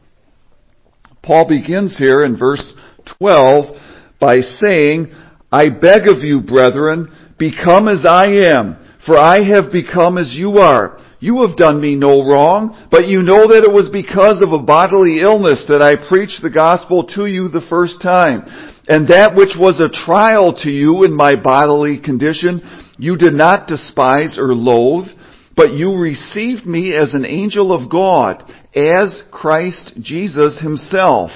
Paul 1.22 1.48
begins 1.48 1.96
here 1.98 2.24
in 2.24 2.38
verse 2.38 2.74
12 3.18 3.76
by 4.20 4.40
saying, 4.40 5.12
I 5.50 5.70
beg 5.70 6.08
of 6.08 6.22
you, 6.22 6.40
brethren, 6.40 7.08
become 7.38 7.88
as 7.88 8.04
I 8.08 8.26
am, 8.26 8.76
for 9.04 9.18
I 9.18 9.42
have 9.42 9.72
become 9.72 10.18
as 10.18 10.34
you 10.34 10.58
are. 10.58 10.98
You 11.18 11.46
have 11.46 11.56
done 11.56 11.80
me 11.80 11.94
no 11.94 12.22
wrong, 12.22 12.86
but 12.90 13.08
you 13.08 13.22
know 13.22 13.48
that 13.48 13.64
it 13.64 13.72
was 13.72 13.88
because 13.90 14.42
of 14.42 14.52
a 14.52 14.62
bodily 14.62 15.20
illness 15.20 15.64
that 15.68 15.80
I 15.80 16.08
preached 16.08 16.42
the 16.42 16.50
gospel 16.50 17.04
to 17.14 17.26
you 17.26 17.48
the 17.48 17.66
first 17.70 18.02
time. 18.02 18.44
And 18.86 19.08
that 19.08 19.34
which 19.34 19.56
was 19.58 19.80
a 19.80 19.88
trial 19.88 20.54
to 20.62 20.70
you 20.70 21.04
in 21.04 21.16
my 21.16 21.34
bodily 21.34 21.98
condition, 21.98 22.60
you 22.98 23.16
did 23.16 23.32
not 23.32 23.66
despise 23.66 24.36
or 24.38 24.54
loathe, 24.54 25.08
but 25.56 25.72
you 25.72 25.96
received 25.96 26.66
me 26.66 26.94
as 26.94 27.14
an 27.14 27.24
angel 27.24 27.72
of 27.72 27.90
God, 27.90 28.44
as 28.74 29.22
Christ 29.32 29.94
Jesus 30.00 30.60
himself. 30.60 31.30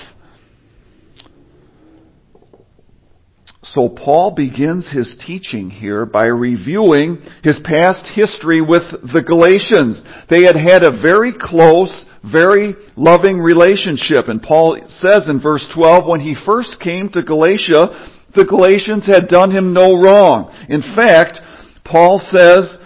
So 3.74 3.88
Paul 3.88 4.32
begins 4.34 4.90
his 4.90 5.16
teaching 5.24 5.70
here 5.70 6.04
by 6.04 6.26
reviewing 6.26 7.18
his 7.44 7.60
past 7.62 8.04
history 8.14 8.60
with 8.60 8.82
the 8.90 9.22
Galatians. 9.24 10.02
They 10.28 10.42
had 10.42 10.56
had 10.56 10.82
a 10.82 11.00
very 11.00 11.32
close, 11.32 12.04
very 12.24 12.74
loving 12.96 13.38
relationship. 13.38 14.26
And 14.26 14.42
Paul 14.42 14.76
says 14.88 15.28
in 15.28 15.40
verse 15.40 15.64
12, 15.72 16.08
when 16.08 16.20
he 16.20 16.34
first 16.44 16.80
came 16.80 17.10
to 17.10 17.22
Galatia, 17.22 18.26
the 18.34 18.46
Galatians 18.48 19.06
had 19.06 19.28
done 19.28 19.52
him 19.52 19.72
no 19.72 20.02
wrong. 20.02 20.52
In 20.68 20.82
fact, 20.82 21.38
Paul 21.84 22.18
says, 22.32 22.76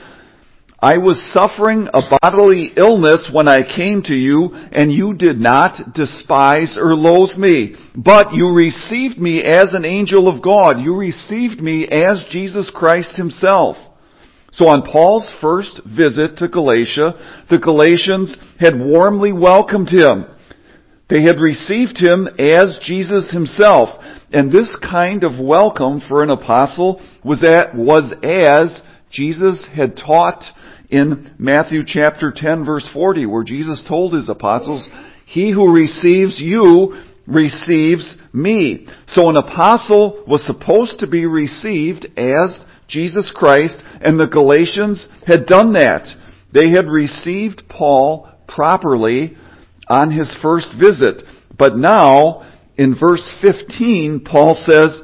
I 0.84 0.98
was 0.98 1.18
suffering 1.32 1.88
a 1.94 2.02
bodily 2.20 2.70
illness 2.76 3.30
when 3.32 3.48
I 3.48 3.62
came 3.62 4.02
to 4.02 4.12
you, 4.12 4.50
and 4.52 4.92
you 4.92 5.14
did 5.14 5.40
not 5.40 5.94
despise 5.94 6.76
or 6.78 6.94
loathe 6.94 7.38
me. 7.38 7.74
But 7.96 8.34
you 8.34 8.52
received 8.52 9.16
me 9.16 9.42
as 9.42 9.72
an 9.72 9.86
angel 9.86 10.28
of 10.28 10.42
God. 10.42 10.82
You 10.82 10.94
received 10.94 11.58
me 11.62 11.88
as 11.88 12.26
Jesus 12.30 12.70
Christ 12.74 13.16
himself. 13.16 13.76
So 14.52 14.66
on 14.66 14.82
Paul's 14.82 15.26
first 15.40 15.80
visit 15.86 16.36
to 16.36 16.48
Galatia, 16.48 17.46
the 17.48 17.60
Galatians 17.60 18.36
had 18.60 18.78
warmly 18.78 19.32
welcomed 19.32 19.88
him. 19.88 20.26
They 21.08 21.22
had 21.22 21.40
received 21.40 21.96
him 21.96 22.28
as 22.38 22.78
Jesus 22.82 23.30
himself. 23.30 23.88
And 24.34 24.52
this 24.52 24.76
kind 24.82 25.24
of 25.24 25.42
welcome 25.42 26.02
for 26.06 26.22
an 26.22 26.28
apostle 26.28 27.00
was, 27.24 27.42
at, 27.42 27.74
was 27.74 28.12
as 28.22 28.82
Jesus 29.10 29.66
had 29.74 29.96
taught 29.96 30.44
in 30.94 31.34
Matthew 31.40 31.80
chapter 31.84 32.32
10 32.34 32.64
verse 32.64 32.88
40 32.92 33.26
where 33.26 33.42
Jesus 33.42 33.82
told 33.88 34.14
his 34.14 34.28
apostles, 34.28 34.88
He 35.26 35.52
who 35.52 35.74
receives 35.74 36.40
you 36.40 37.02
receives 37.26 38.16
me. 38.32 38.86
So 39.08 39.28
an 39.28 39.36
apostle 39.36 40.22
was 40.28 40.46
supposed 40.46 41.00
to 41.00 41.08
be 41.08 41.26
received 41.26 42.06
as 42.16 42.62
Jesus 42.86 43.28
Christ 43.34 43.76
and 44.02 44.20
the 44.20 44.26
Galatians 44.26 45.08
had 45.26 45.46
done 45.46 45.72
that. 45.72 46.06
They 46.52 46.70
had 46.70 46.88
received 46.88 47.64
Paul 47.68 48.30
properly 48.46 49.36
on 49.88 50.12
his 50.12 50.32
first 50.40 50.68
visit. 50.78 51.24
But 51.58 51.76
now, 51.76 52.48
in 52.76 52.96
verse 52.98 53.28
15, 53.42 54.24
Paul 54.24 54.54
says, 54.54 55.00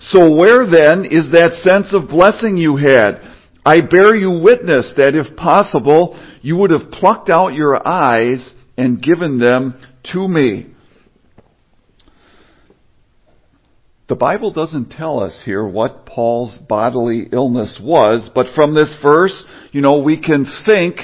So 0.00 0.34
where 0.34 0.64
then 0.64 1.04
is 1.04 1.30
that 1.32 1.60
sense 1.62 1.92
of 1.92 2.08
blessing 2.08 2.56
you 2.56 2.76
had? 2.76 3.33
I 3.64 3.80
bear 3.80 4.14
you 4.14 4.42
witness 4.42 4.92
that 4.96 5.14
if 5.14 5.36
possible, 5.36 6.20
you 6.42 6.56
would 6.56 6.70
have 6.70 6.90
plucked 6.90 7.30
out 7.30 7.54
your 7.54 7.86
eyes 7.86 8.52
and 8.76 9.02
given 9.02 9.38
them 9.38 9.74
to 10.12 10.28
me. 10.28 10.74
The 14.06 14.16
Bible 14.16 14.52
doesn't 14.52 14.90
tell 14.90 15.20
us 15.20 15.40
here 15.46 15.66
what 15.66 16.04
Paul's 16.04 16.58
bodily 16.68 17.26
illness 17.32 17.78
was, 17.82 18.30
but 18.34 18.54
from 18.54 18.74
this 18.74 18.94
verse, 19.02 19.44
you 19.72 19.80
know, 19.80 20.02
we 20.02 20.20
can 20.20 20.46
think 20.66 20.96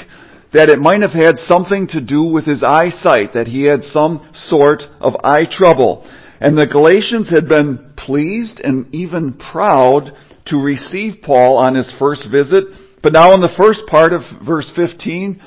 that 0.52 0.68
it 0.68 0.78
might 0.78 1.00
have 1.00 1.12
had 1.12 1.38
something 1.38 1.86
to 1.88 2.00
do 2.02 2.24
with 2.24 2.44
his 2.44 2.62
eyesight, 2.62 3.32
that 3.32 3.46
he 3.46 3.62
had 3.62 3.84
some 3.84 4.28
sort 4.34 4.82
of 5.00 5.14
eye 5.24 5.46
trouble. 5.50 6.06
And 6.40 6.58
the 6.58 6.66
Galatians 6.66 7.30
had 7.30 7.48
been 7.48 7.89
pleased 8.10 8.58
and 8.58 8.92
even 8.92 9.34
proud 9.52 10.10
to 10.46 10.56
receive 10.56 11.22
Paul 11.22 11.58
on 11.58 11.76
his 11.76 11.94
first 11.96 12.26
visit. 12.28 12.64
But 13.04 13.12
now 13.12 13.34
in 13.34 13.40
the 13.40 13.54
first 13.56 13.86
part 13.86 14.12
of 14.12 14.22
verse 14.44 14.68
15, 14.74 15.40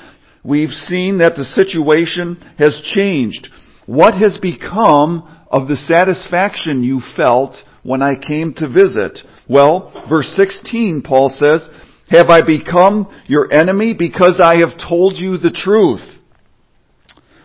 we've 0.46 0.70
seen 0.70 1.17
that 1.17 1.36
the 1.36 1.43
situation 1.43 2.38
has 2.58 2.82
changed. 2.96 3.50
What 3.86 4.13
has 4.13 4.38
become 4.41 5.29
of 5.51 5.67
the 5.67 5.75
satisfaction 5.75 6.84
you 6.84 7.01
felt 7.17 7.58
when 7.84 8.01
I 8.01 8.15
came 8.15 8.53
to 8.53 8.70
visit? 8.70 9.20
Well, 9.50 10.05
verse 10.10 10.34
16, 10.38 11.03
Paul 11.05 11.36
says, 11.38 11.67
Have 12.12 12.29
I 12.29 12.43
become 12.43 13.13
your 13.27 13.51
enemy 13.51 13.93
because 13.98 14.39
I 14.41 14.60
have 14.60 14.79
told 14.88 15.17
you 15.17 15.38
the 15.38 15.51
truth? 15.51 16.00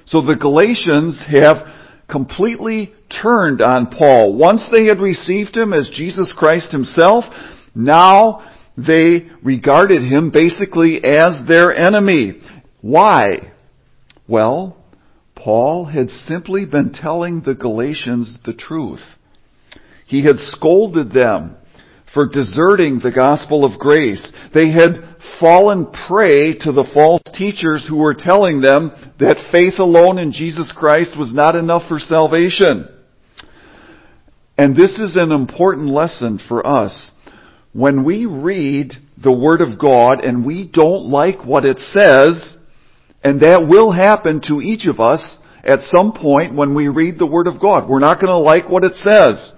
So 0.05 0.23
the 0.23 0.37
Galatians 0.37 1.25
have 1.29 1.57
completely 2.09 2.95
turned 3.23 3.61
on 3.61 3.87
Paul. 3.87 4.37
Once 4.37 4.67
they 4.71 4.87
had 4.87 5.01
received 5.01 5.57
him 5.57 5.73
as 5.73 5.91
Jesus 5.93 6.33
Christ 6.37 6.73
himself, 6.73 7.25
now 7.75 8.43
they 8.77 9.29
regarded 9.43 10.03
him 10.03 10.31
basically 10.31 11.03
as 11.03 11.41
their 11.47 11.75
enemy. 11.75 12.41
Why? 12.81 13.53
Well, 14.29 14.77
Paul 15.35 15.87
had 15.87 16.11
simply 16.11 16.65
been 16.65 16.93
telling 16.93 17.43
the 17.43 17.55
Galatians 17.55 18.39
the 18.45 18.53
truth. 18.53 19.03
He 20.07 20.25
had 20.25 20.37
scolded 20.39 21.13
them 21.13 21.57
for 22.15 22.29
deserting 22.29 23.01
the 23.01 23.13
gospel 23.13 23.65
of 23.65 23.79
grace. 23.79 24.25
They 24.55 24.71
had 24.71 25.17
fallen 25.39 25.87
prey 26.09 26.57
to 26.61 26.73
the 26.73 26.89
false 26.95 27.23
teachers 27.35 27.87
who 27.89 27.99
were 27.99 28.15
telling 28.15 28.61
them 28.61 28.91
that 29.21 29.51
faith 29.53 29.79
alone 29.79 30.19
in 30.19 30.33
Jesus 30.33 30.73
Christ 30.77 31.19
was 31.19 31.35
not 31.35 31.55
enough 31.55 31.83
for 31.89 31.99
salvation. 31.99 32.89
And 34.59 34.77
this 34.77 34.99
is 34.99 35.15
an 35.17 35.31
important 35.31 35.89
lesson 35.89 36.41
for 36.49 36.67
us. 36.67 37.13
When 37.73 38.05
we 38.05 38.27
read 38.27 38.93
the 39.23 39.33
Word 39.33 39.61
of 39.61 39.79
God 39.79 40.25
and 40.25 40.45
we 40.45 40.69
don't 40.71 41.09
like 41.09 41.45
what 41.45 41.65
it 41.65 41.79
says, 41.79 42.57
and 43.23 43.41
that 43.41 43.67
will 43.69 43.93
happen 43.93 44.43
to 44.49 44.61
each 44.61 44.85
of 44.87 44.99
us 44.99 45.39
at 45.63 45.81
some 45.83 46.13
point 46.13 46.55
when 46.55 46.75
we 46.75 46.89
read 46.89 47.19
the 47.19 47.27
Word 47.27 47.47
of 47.47 47.61
God. 47.61 47.89
We're 47.89 48.01
not 48.01 48.21
going 48.21 48.33
to 48.33 48.39
like 48.39 48.69
what 48.69 48.85
it 48.85 48.95
says. 48.95 49.53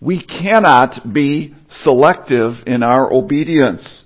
We 0.00 0.24
cannot 0.24 1.12
be 1.12 1.54
selective 1.68 2.54
in 2.66 2.82
our 2.82 3.12
obedience. 3.12 4.04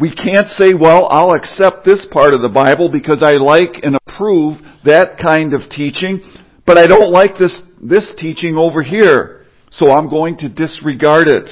We 0.00 0.14
can't 0.14 0.48
say, 0.48 0.74
well, 0.78 1.08
I'll 1.10 1.32
accept 1.32 1.84
this 1.84 2.06
part 2.10 2.34
of 2.34 2.40
the 2.40 2.48
Bible 2.48 2.90
because 2.90 3.22
I 3.22 3.32
like 3.32 3.82
and 3.82 3.96
approve 4.06 4.58
that 4.84 5.18
kind 5.22 5.54
of 5.54 5.68
teaching, 5.70 6.22
but 6.64 6.78
I 6.78 6.86
don't 6.86 7.10
like 7.10 7.36
this, 7.38 7.58
this 7.80 8.14
teaching 8.18 8.56
over 8.56 8.82
here, 8.82 9.42
so 9.70 9.90
I'm 9.90 10.08
going 10.08 10.38
to 10.38 10.48
disregard 10.48 11.28
it. 11.28 11.48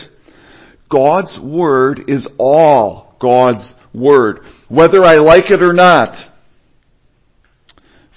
God's 0.91 1.39
Word 1.43 2.03
is 2.09 2.27
all 2.39 3.15
God's 3.21 3.75
Word, 3.95 4.41
whether 4.69 5.03
I 5.03 5.17
like 5.17 5.51
it 5.51 5.63
or 5.63 5.73
not. 5.73 6.15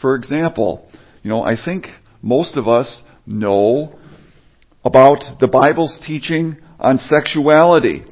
For 0.01 0.15
example, 0.15 0.89
you 1.23 1.29
know, 1.29 1.43
I 1.43 1.55
think 1.63 1.87
most 2.21 2.57
of 2.57 2.67
us 2.67 3.01
know 3.25 3.99
about 4.83 5.23
the 5.39 5.47
Bible's 5.47 5.97
teaching 6.05 6.57
on 6.79 6.97
sexuality. 6.97 8.05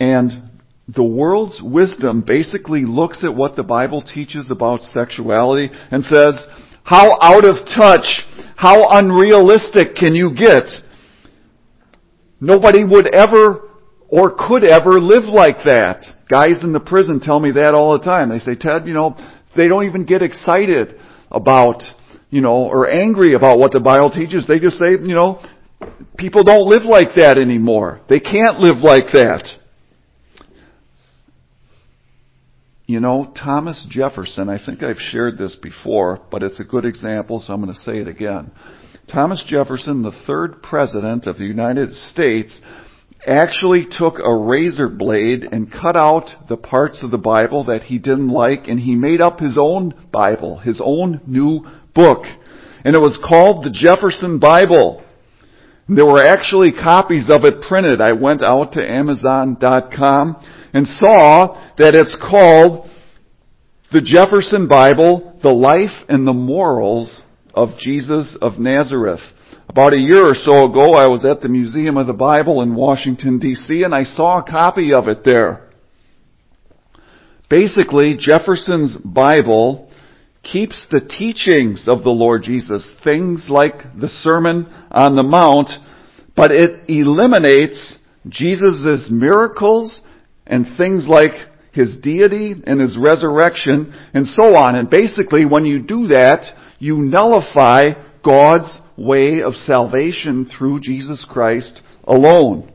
And 0.00 0.50
the 0.88 1.04
world's 1.04 1.60
wisdom 1.62 2.24
basically 2.26 2.84
looks 2.86 3.22
at 3.22 3.34
what 3.34 3.56
the 3.56 3.62
Bible 3.62 4.02
teaches 4.02 4.50
about 4.50 4.80
sexuality 4.82 5.70
and 5.90 6.02
says, 6.04 6.42
how 6.88 7.18
out 7.20 7.44
of 7.44 7.66
touch, 7.76 8.06
how 8.56 8.88
unrealistic 8.96 9.94
can 9.94 10.14
you 10.14 10.32
get? 10.34 10.64
Nobody 12.40 12.82
would 12.82 13.14
ever 13.14 13.68
or 14.08 14.34
could 14.34 14.64
ever 14.64 14.98
live 14.98 15.24
like 15.24 15.58
that. 15.66 16.02
Guys 16.30 16.64
in 16.64 16.72
the 16.72 16.80
prison 16.80 17.20
tell 17.20 17.40
me 17.40 17.52
that 17.52 17.74
all 17.74 17.98
the 17.98 18.02
time. 18.02 18.30
They 18.30 18.38
say, 18.38 18.54
Ted, 18.58 18.86
you 18.86 18.94
know, 18.94 19.18
they 19.54 19.68
don't 19.68 19.84
even 19.84 20.06
get 20.06 20.22
excited 20.22 20.98
about, 21.30 21.82
you 22.30 22.40
know, 22.40 22.64
or 22.64 22.88
angry 22.88 23.34
about 23.34 23.58
what 23.58 23.72
the 23.72 23.80
Bible 23.80 24.10
teaches. 24.10 24.46
They 24.46 24.58
just 24.58 24.78
say, 24.78 24.92
you 24.92 25.14
know, 25.14 25.44
people 26.16 26.42
don't 26.42 26.70
live 26.70 26.84
like 26.84 27.08
that 27.16 27.36
anymore. 27.36 28.00
They 28.08 28.18
can't 28.18 28.60
live 28.60 28.78
like 28.78 29.12
that. 29.12 29.46
You 32.88 33.00
know, 33.00 33.30
Thomas 33.36 33.86
Jefferson, 33.90 34.48
I 34.48 34.58
think 34.64 34.82
I've 34.82 34.96
shared 34.96 35.36
this 35.36 35.54
before, 35.54 36.22
but 36.30 36.42
it's 36.42 36.58
a 36.58 36.64
good 36.64 36.86
example, 36.86 37.38
so 37.38 37.52
I'm 37.52 37.60
going 37.60 37.74
to 37.74 37.78
say 37.80 37.98
it 37.98 38.08
again. 38.08 38.50
Thomas 39.12 39.44
Jefferson, 39.46 40.00
the 40.00 40.18
third 40.26 40.62
president 40.62 41.26
of 41.26 41.36
the 41.36 41.44
United 41.44 41.92
States, 41.92 42.62
actually 43.26 43.86
took 43.90 44.14
a 44.18 44.34
razor 44.34 44.88
blade 44.88 45.44
and 45.52 45.70
cut 45.70 45.96
out 45.96 46.30
the 46.48 46.56
parts 46.56 47.04
of 47.04 47.10
the 47.10 47.18
Bible 47.18 47.64
that 47.64 47.82
he 47.82 47.98
didn't 47.98 48.30
like 48.30 48.68
and 48.68 48.80
he 48.80 48.94
made 48.94 49.20
up 49.20 49.38
his 49.38 49.58
own 49.60 49.92
Bible, 50.10 50.56
his 50.58 50.80
own 50.82 51.20
new 51.26 51.66
book. 51.94 52.24
And 52.86 52.96
it 52.96 53.00
was 53.00 53.18
called 53.22 53.64
the 53.64 53.70
Jefferson 53.70 54.38
Bible. 54.38 55.04
There 55.90 56.06
were 56.06 56.22
actually 56.22 56.72
copies 56.72 57.28
of 57.28 57.44
it 57.44 57.60
printed. 57.68 58.00
I 58.00 58.12
went 58.12 58.42
out 58.42 58.72
to 58.72 58.80
Amazon.com 58.80 60.36
and 60.72 60.86
saw 60.86 61.72
that 61.78 61.94
it's 61.94 62.16
called 62.20 62.88
the 63.90 64.02
Jefferson 64.02 64.68
Bible, 64.68 65.38
The 65.42 65.48
Life 65.48 66.04
and 66.08 66.26
the 66.26 66.32
Morals 66.32 67.22
of 67.54 67.70
Jesus 67.78 68.36
of 68.40 68.58
Nazareth. 68.58 69.20
About 69.68 69.94
a 69.94 69.98
year 69.98 70.24
or 70.24 70.34
so 70.34 70.64
ago, 70.64 70.94
I 70.94 71.08
was 71.08 71.24
at 71.24 71.40
the 71.40 71.48
Museum 71.48 71.96
of 71.96 72.06
the 72.06 72.12
Bible 72.12 72.62
in 72.62 72.74
Washington 72.74 73.40
DC 73.40 73.84
and 73.84 73.94
I 73.94 74.04
saw 74.04 74.38
a 74.40 74.50
copy 74.50 74.92
of 74.92 75.08
it 75.08 75.24
there. 75.24 75.68
Basically, 77.50 78.16
Jefferson's 78.18 78.96
Bible 78.98 79.90
keeps 80.42 80.86
the 80.90 81.00
teachings 81.00 81.86
of 81.88 82.04
the 82.04 82.10
Lord 82.10 82.42
Jesus, 82.42 82.90
things 83.02 83.46
like 83.48 83.74
the 83.98 84.08
Sermon 84.08 84.66
on 84.90 85.16
the 85.16 85.22
Mount, 85.22 85.70
but 86.36 86.50
it 86.50 86.88
eliminates 86.88 87.96
Jesus' 88.28 89.08
miracles 89.10 90.00
and 90.48 90.66
things 90.76 91.06
like 91.08 91.32
his 91.72 91.96
deity 92.02 92.54
and 92.66 92.80
his 92.80 92.96
resurrection 92.98 93.94
and 94.14 94.26
so 94.26 94.56
on. 94.56 94.74
And 94.74 94.90
basically, 94.90 95.44
when 95.44 95.64
you 95.64 95.82
do 95.82 96.08
that, 96.08 96.44
you 96.78 96.96
nullify 96.96 97.90
God's 98.24 98.80
way 98.96 99.42
of 99.42 99.54
salvation 99.54 100.50
through 100.58 100.80
Jesus 100.80 101.24
Christ 101.28 101.80
alone. 102.04 102.72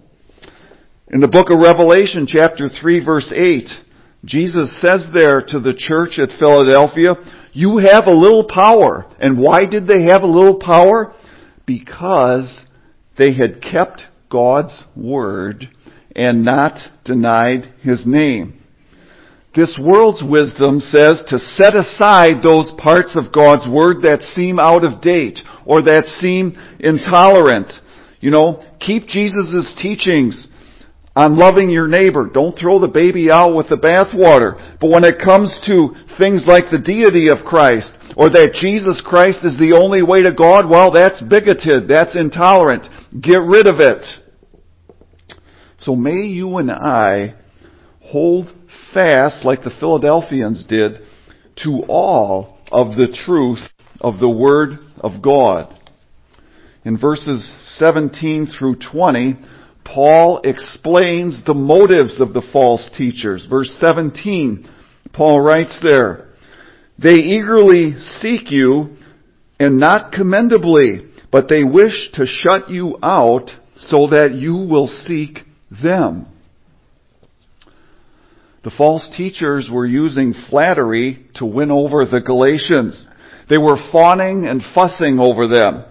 In 1.10 1.20
the 1.20 1.28
book 1.28 1.48
of 1.50 1.60
Revelation, 1.60 2.26
chapter 2.28 2.70
3, 2.70 3.04
verse 3.04 3.32
8, 3.36 3.68
Jesus 4.26 4.80
says 4.82 5.10
there 5.14 5.42
to 5.42 5.60
the 5.60 5.76
church 5.78 6.18
at 6.18 6.40
Philadelphia, 6.40 7.16
you 7.52 7.78
have 7.78 8.06
a 8.08 8.12
little 8.12 8.48
power. 8.48 9.06
And 9.20 9.38
why 9.38 9.66
did 9.70 9.86
they 9.86 10.04
have 10.10 10.24
a 10.24 10.28
little 10.28 10.60
power? 10.60 11.14
Because 11.66 12.64
they 13.18 13.34
had 13.34 13.62
kept 13.62 14.04
God's 14.30 14.86
word 14.96 15.70
and 16.16 16.44
not 16.44 16.78
denied 17.06 17.74
his 17.82 18.04
name. 18.06 18.60
This 19.56 19.78
world's 19.80 20.24
wisdom 20.28 20.80
says 20.80 21.22
to 21.30 21.38
set 21.38 21.76
aside 21.76 22.42
those 22.42 22.72
parts 22.78 23.16
of 23.16 23.32
God's 23.32 23.68
Word 23.68 24.02
that 24.02 24.22
seem 24.34 24.60
out 24.60 24.84
of 24.84 25.02
date 25.02 25.40
or 25.66 25.84
that 25.84 26.06
seem 26.06 26.58
intolerant. 26.80 27.72
You 28.20 28.32
know, 28.32 28.64
keep 28.80 29.06
Jesus' 29.06 29.78
teachings 29.80 30.48
on 31.16 31.38
loving 31.38 31.70
your 31.70 31.88
neighbor. 31.88 32.30
Don't 32.34 32.58
throw 32.58 32.80
the 32.80 32.88
baby 32.88 33.30
out 33.32 33.56
with 33.56 33.70
the 33.70 33.76
bathwater. 33.76 34.58
But 34.82 34.90
when 34.90 35.04
it 35.04 35.22
comes 35.24 35.54
to 35.68 35.94
things 36.18 36.46
like 36.48 36.72
the 36.72 36.82
deity 36.82 37.30
of 37.30 37.46
Christ 37.46 37.94
or 38.18 38.32
that 38.32 38.58
Jesus 38.60 39.04
Christ 39.06 39.46
is 39.46 39.58
the 39.60 39.78
only 39.78 40.02
way 40.02 40.24
to 40.24 40.34
God, 40.34 40.68
well, 40.68 40.92
that's 40.92 41.22
bigoted. 41.22 41.88
That's 41.88 42.18
intolerant. 42.18 42.88
Get 43.22 43.46
rid 43.46 43.68
of 43.68 43.80
it. 43.80 44.02
So 45.84 45.98
may 45.98 46.22
you 46.28 46.60
and 46.60 46.72
I 46.72 47.36
hold 48.00 48.48
fast, 48.94 49.44
like 49.44 49.64
the 49.64 49.76
Philadelphians 49.82 50.66
did, 50.66 51.02
to 51.64 51.84
all 51.90 52.58
of 52.72 52.96
the 52.96 53.14
truth 53.26 53.60
of 54.00 54.20
the 54.22 54.30
Word 54.30 54.80
of 55.00 55.22
God. 55.22 55.78
In 56.86 56.98
verses 56.98 57.54
17 57.80 58.48
through 58.58 58.78
20, 58.94 59.36
Paul 59.84 60.40
explains 60.46 61.44
the 61.46 61.54
motives 61.54 62.22
of 62.22 62.34
the 62.34 62.48
false 62.54 62.90
teachers. 62.98 63.46
Verse 63.50 63.78
17, 63.82 64.66
Paul 65.12 65.42
writes 65.42 65.78
there, 65.84 66.30
They 66.98 67.16
eagerly 67.16 67.96
seek 68.22 68.52
you 68.52 68.96
and 69.60 69.82
not 69.82 70.14
commendably, 70.14 71.10
but 71.30 71.50
they 71.50 71.66
wish 71.66 72.12
to 72.14 72.26
shut 72.26 72.70
you 72.70 72.98
out 73.04 73.50
so 73.76 74.08
that 74.08 74.34
you 74.34 74.56
will 74.56 74.88
seek 74.88 75.40
them. 75.82 76.28
The 78.64 78.72
false 78.78 79.10
teachers 79.18 79.70
were 79.72 79.86
using 79.86 80.34
flattery 80.50 81.26
to 81.36 81.46
win 81.46 81.70
over 81.70 82.06
the 82.06 82.22
Galatians. 82.22 83.08
They 83.50 83.58
were 83.58 83.78
fawning 83.92 84.48
and 84.48 84.62
fussing 84.74 85.20
over 85.20 85.48
them. 85.48 85.84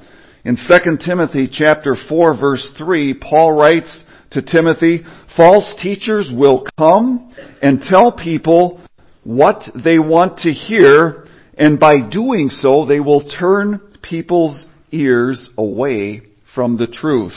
In 0.45 0.57
2 0.57 0.97
Timothy 1.05 1.49
chapter 1.53 1.97
4 2.09 2.37
verse 2.41 2.73
3, 2.79 3.15
Paul 3.15 3.53
writes 3.53 4.05
to 4.31 4.43
Timothy, 4.43 5.05
false 5.37 5.75
teachers 5.83 6.31
will 6.35 6.67
come 6.79 7.35
and 7.61 7.83
tell 7.83 8.11
people 8.11 8.81
what 9.25 9.63
they 9.85 9.99
want 9.99 10.39
to 10.39 10.51
hear, 10.51 11.27
and 11.57 11.79
by 11.79 12.09
doing 12.11 12.49
so, 12.49 12.87
they 12.87 13.01
will 13.01 13.31
turn 13.39 13.81
people's 14.03 14.65
ears 14.91 15.51
away 15.57 16.23
from 16.55 16.77
the 16.77 16.87
truth. 16.87 17.35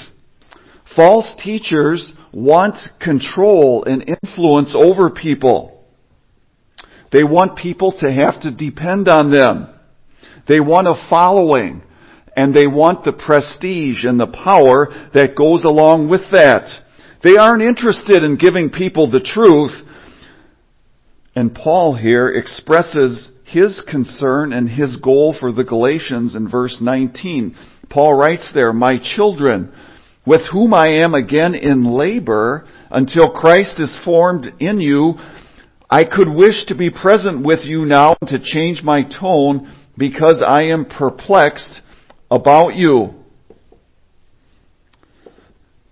False 0.96 1.34
teachers 1.44 2.14
want 2.32 2.76
control 3.02 3.84
and 3.86 4.18
influence 4.24 4.76
over 4.78 5.10
people. 5.10 5.84
They 7.12 7.24
want 7.24 7.58
people 7.58 7.94
to 8.00 8.12
have 8.12 8.42
to 8.42 8.52
depend 8.52 9.08
on 9.08 9.32
them. 9.32 9.68
They 10.48 10.60
want 10.60 10.88
a 10.88 11.08
following 11.10 11.82
and 12.36 12.54
they 12.54 12.68
want 12.68 13.04
the 13.04 13.14
prestige 13.14 14.04
and 14.04 14.20
the 14.20 14.28
power 14.28 14.88
that 15.14 15.36
goes 15.38 15.64
along 15.64 16.10
with 16.10 16.22
that. 16.32 16.70
They 17.24 17.38
aren't 17.38 17.64
interested 17.64 18.24
in 18.24 18.38
giving 18.38 18.70
people 18.70 19.10
the 19.10 19.20
truth. 19.20 19.72
And 21.36 21.56
Paul 21.56 21.96
here 21.96 22.30
expresses 22.30 23.32
his 23.46 23.82
concern 23.90 24.54
and 24.54 24.70
his 24.70 24.98
goal 24.98 25.36
for 25.40 25.52
the 25.52 25.64
Galatians 25.64 26.36
in 26.36 26.50
verse 26.50 26.78
19. 26.82 27.56
Paul 27.90 28.14
writes 28.14 28.52
there, 28.54 28.74
My 28.74 29.00
children, 29.16 29.74
with 30.26 30.42
whom 30.52 30.74
I 30.74 30.88
am 31.04 31.14
again 31.14 31.56
in 31.56 31.84
labor 31.84 32.66
until 32.90 33.32
Christ 33.32 33.80
is 33.80 33.98
formed 34.04 34.54
in 34.60 34.80
you, 34.80 35.14
I 35.90 36.04
could 36.04 36.30
wish 36.30 36.66
to 36.68 36.76
be 36.76 36.90
present 36.90 37.46
with 37.46 37.60
you 37.64 37.86
now 37.86 38.16
to 38.28 38.40
change 38.42 38.82
my 38.84 39.04
tone 39.04 39.72
because 39.98 40.44
I 40.46 40.64
am 40.64 40.86
perplexed 40.86 41.82
about 42.32 42.76
you. 42.76 43.14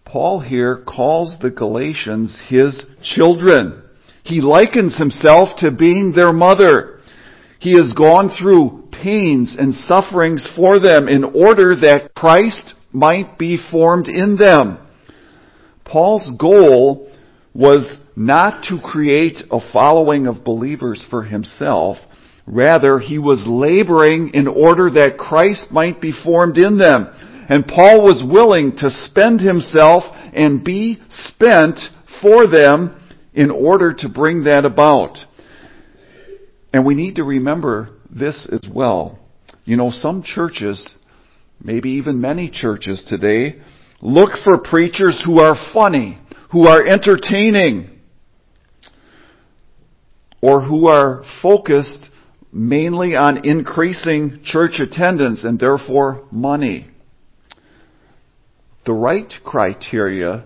Paul 0.04 0.42
here 0.42 0.84
calls 0.86 1.38
the 1.42 1.52
Galatians 1.52 2.40
his 2.48 2.84
children. 3.02 3.82
He 4.24 4.42
likens 4.42 4.98
himself 4.98 5.50
to 5.60 5.72
being 5.72 6.12
their 6.12 6.34
mother. 6.34 7.00
He 7.60 7.74
has 7.74 7.92
gone 7.94 8.30
through 8.38 8.90
pains 8.92 9.56
and 9.58 9.74
sufferings 9.74 10.48
for 10.56 10.80
them 10.80 11.08
in 11.08 11.24
order 11.24 11.76
that 11.82 12.14
Christ 12.16 12.76
might 12.94 13.38
be 13.38 13.58
formed 13.72 14.08
in 14.08 14.38
them. 14.38 14.78
Paul's 15.86 16.30
goal 16.40 17.12
was 17.54 17.90
not 18.16 18.64
to 18.70 18.80
create 18.80 19.38
a 19.52 19.60
following 19.72 20.28
of 20.28 20.44
believers 20.44 21.06
for 21.10 21.24
himself. 21.24 21.98
Rather, 22.46 23.00
he 23.00 23.18
was 23.18 23.46
laboring 23.48 24.32
in 24.34 24.48
order 24.48 24.90
that 24.92 25.18
Christ 25.18 25.72
might 25.72 26.02
be 26.02 26.14
formed 26.24 26.58
in 26.58 26.78
them. 26.78 27.08
And 27.50 27.66
Paul 27.68 28.02
was 28.02 28.24
willing 28.26 28.76
to 28.78 28.90
spend 28.90 29.42
himself 29.42 30.04
and 30.34 30.64
be 30.64 31.00
spent 31.10 31.80
for 32.22 32.48
them 32.48 33.00
in 33.34 33.52
order 33.52 33.94
to 33.94 34.10
bring 34.10 34.44
that 34.44 34.66
about. 34.66 35.18
And 36.74 36.86
we 36.86 36.96
need 36.96 37.16
to 37.16 37.24
remember 37.24 37.90
this 38.10 38.48
as 38.52 38.70
well. 38.74 39.20
You 39.66 39.78
know, 39.78 39.92
some 39.92 40.24
churches 40.24 40.94
maybe 41.64 41.92
even 41.92 42.20
many 42.20 42.50
churches 42.50 43.04
today, 43.08 43.62
look 44.02 44.32
for 44.44 44.60
preachers 44.60 45.22
who 45.26 45.40
are 45.40 45.56
funny, 45.74 46.20
who 46.52 46.68
are 46.68 46.86
entertaining, 46.86 47.90
or 50.42 50.62
who 50.62 50.88
are 50.88 51.24
focused 51.42 52.10
mainly 52.52 53.16
on 53.16 53.46
increasing 53.46 54.42
church 54.44 54.80
attendance 54.80 55.44
and 55.44 55.58
therefore 55.58 56.28
money. 56.32 56.88
The 58.86 58.94
right 58.94 59.34
criteria 59.46 60.46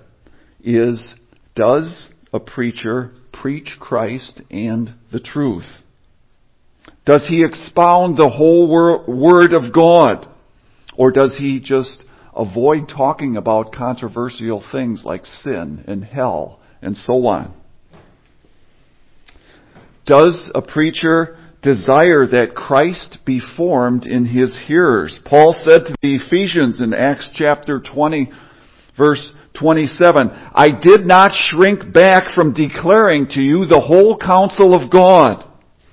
is 0.63 1.15
does 1.55 2.09
a 2.31 2.39
preacher 2.39 3.11
preach 3.33 3.75
Christ 3.79 4.41
and 4.51 4.93
the 5.11 5.19
truth? 5.19 5.65
Does 7.05 7.25
he 7.27 7.43
expound 7.43 8.17
the 8.17 8.29
whole 8.29 8.69
Word 8.69 9.53
of 9.53 9.73
God? 9.73 10.27
Or 10.97 11.11
does 11.11 11.37
he 11.37 11.61
just 11.63 12.03
avoid 12.35 12.89
talking 12.89 13.37
about 13.37 13.71
controversial 13.71 14.63
things 14.71 15.03
like 15.05 15.25
sin 15.25 15.85
and 15.87 16.03
hell 16.03 16.59
and 16.81 16.97
so 16.97 17.27
on? 17.27 17.53
Does 20.05 20.49
a 20.55 20.61
preacher 20.61 21.37
desire 21.61 22.25
that 22.27 22.55
Christ 22.55 23.19
be 23.25 23.41
formed 23.57 24.05
in 24.07 24.25
his 24.25 24.57
hearers? 24.67 25.19
Paul 25.25 25.53
said 25.53 25.85
to 25.85 25.95
the 26.01 26.15
Ephesians 26.15 26.81
in 26.81 26.93
Acts 26.93 27.29
chapter 27.33 27.79
20 27.79 28.31
verse 28.97 29.31
27, 29.59 30.29
I 30.31 30.69
did 30.79 31.05
not 31.05 31.31
shrink 31.33 31.93
back 31.93 32.33
from 32.33 32.53
declaring 32.53 33.27
to 33.31 33.41
you 33.41 33.65
the 33.65 33.81
whole 33.81 34.17
counsel 34.17 34.73
of 34.73 34.91
God 34.91 35.43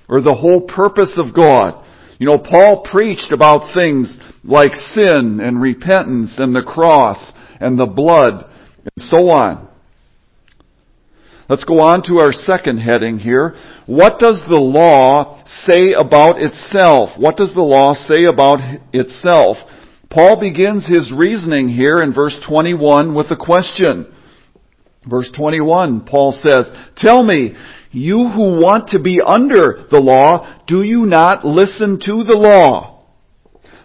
or 0.09 0.21
the 0.21 0.33
whole 0.33 0.61
purpose 0.61 1.17
of 1.17 1.33
God. 1.33 1.84
You 2.17 2.27
know, 2.27 2.37
Paul 2.37 2.85
preached 2.89 3.31
about 3.31 3.73
things 3.77 4.17
like 4.43 4.73
sin 4.73 5.41
and 5.43 5.61
repentance 5.61 6.35
and 6.37 6.55
the 6.55 6.63
cross 6.63 7.33
and 7.59 7.77
the 7.77 7.85
blood 7.85 8.49
and 8.95 9.05
so 9.05 9.29
on. 9.31 9.67
Let's 11.47 11.63
go 11.63 11.79
on 11.79 12.01
to 12.07 12.17
our 12.17 12.31
second 12.31 12.79
heading 12.79 13.19
here. 13.19 13.55
What 13.85 14.17
does 14.17 14.41
the 14.49 14.59
law 14.59 15.43
say 15.45 15.93
about 15.93 16.41
itself? 16.41 17.11
What 17.19 17.37
does 17.37 17.53
the 17.53 17.61
law 17.61 17.93
say 17.93 18.25
about 18.25 18.59
itself? 18.93 19.57
Paul 20.09 20.39
begins 20.39 20.87
his 20.87 21.11
reasoning 21.15 21.69
here 21.69 21.99
in 21.99 22.13
verse 22.13 22.39
21 22.47 23.13
with 23.13 23.27
a 23.29 23.35
question. 23.35 24.11
Verse 25.07 25.29
21, 25.37 26.05
Paul 26.05 26.31
says, 26.31 26.71
Tell 26.97 27.23
me, 27.23 27.53
you 27.95 28.27
who 28.27 28.61
want 28.61 28.89
to 28.89 28.99
be 29.01 29.19
under 29.25 29.87
the 29.89 29.99
law, 29.99 30.61
do 30.67 30.83
you 30.83 31.05
not 31.05 31.45
listen 31.45 31.99
to 32.05 32.23
the 32.23 32.35
law? 32.35 33.05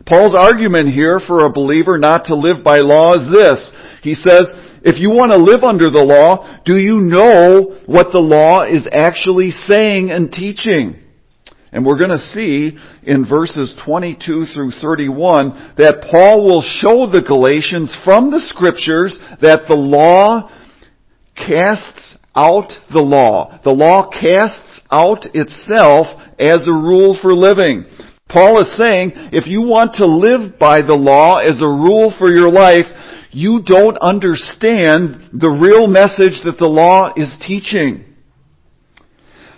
Paul's 0.05 0.35
argument 0.37 0.93
here 0.93 1.21
for 1.25 1.45
a 1.45 1.53
believer 1.53 1.97
not 1.97 2.25
to 2.25 2.35
live 2.35 2.65
by 2.65 2.79
law 2.79 3.15
is 3.15 3.31
this. 3.31 3.73
He 4.03 4.15
says, 4.15 4.45
if 4.83 4.99
you 4.99 5.11
want 5.11 5.31
to 5.31 5.37
live 5.37 5.63
under 5.63 5.91
the 5.91 6.03
law, 6.03 6.61
do 6.65 6.77
you 6.77 7.01
know 7.01 7.79
what 7.87 8.11
the 8.11 8.19
law 8.19 8.65
is 8.65 8.89
actually 8.93 9.51
saying 9.51 10.11
and 10.11 10.33
teaching? 10.33 10.97
And 11.71 11.87
we're 11.87 11.99
going 11.99 12.11
to 12.11 12.19
see 12.19 12.77
in 13.05 13.29
verses 13.29 13.77
22 13.85 14.47
through 14.53 14.73
31 14.83 15.75
that 15.79 16.09
Paul 16.11 16.45
will 16.45 16.63
show 16.63 17.07
the 17.07 17.23
Galatians 17.23 17.97
from 18.05 18.33
the 18.33 18.41
scriptures 18.41 19.17
that 19.41 19.69
the 19.69 19.75
law 19.75 20.51
casts 21.37 22.17
out 22.35 22.73
the 22.93 23.03
law. 23.03 23.61
The 23.65 23.71
law 23.71 24.09
casts 24.11 24.81
out 24.91 25.27
itself 25.35 26.07
as 26.39 26.67
a 26.67 26.73
rule 26.73 27.19
for 27.21 27.35
living. 27.35 27.85
Paul 28.29 28.61
is 28.63 28.75
saying, 28.79 29.13
if 29.33 29.47
you 29.47 29.63
want 29.63 29.95
to 29.97 30.07
live 30.07 30.59
by 30.59 30.83
the 30.83 30.95
law 30.95 31.39
as 31.39 31.61
a 31.61 31.67
rule 31.67 32.15
for 32.17 32.31
your 32.31 32.51
life, 32.51 32.87
you 33.33 33.63
don't 33.65 33.99
understand 33.99 35.31
the 35.33 35.51
real 35.51 35.87
message 35.87 36.43
that 36.45 36.59
the 36.59 36.67
law 36.67 37.13
is 37.17 37.37
teaching. 37.47 38.05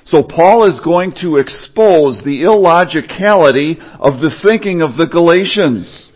So 0.05 0.23
Paul 0.23 0.69
is 0.69 0.81
going 0.85 1.13
to 1.23 1.37
expose 1.37 2.21
the 2.25 2.43
illogicality 2.43 3.79
of 4.01 4.21
the 4.21 4.35
thinking 4.43 4.83
of 4.83 4.97
the 4.97 5.07
Galatians. 5.07 6.11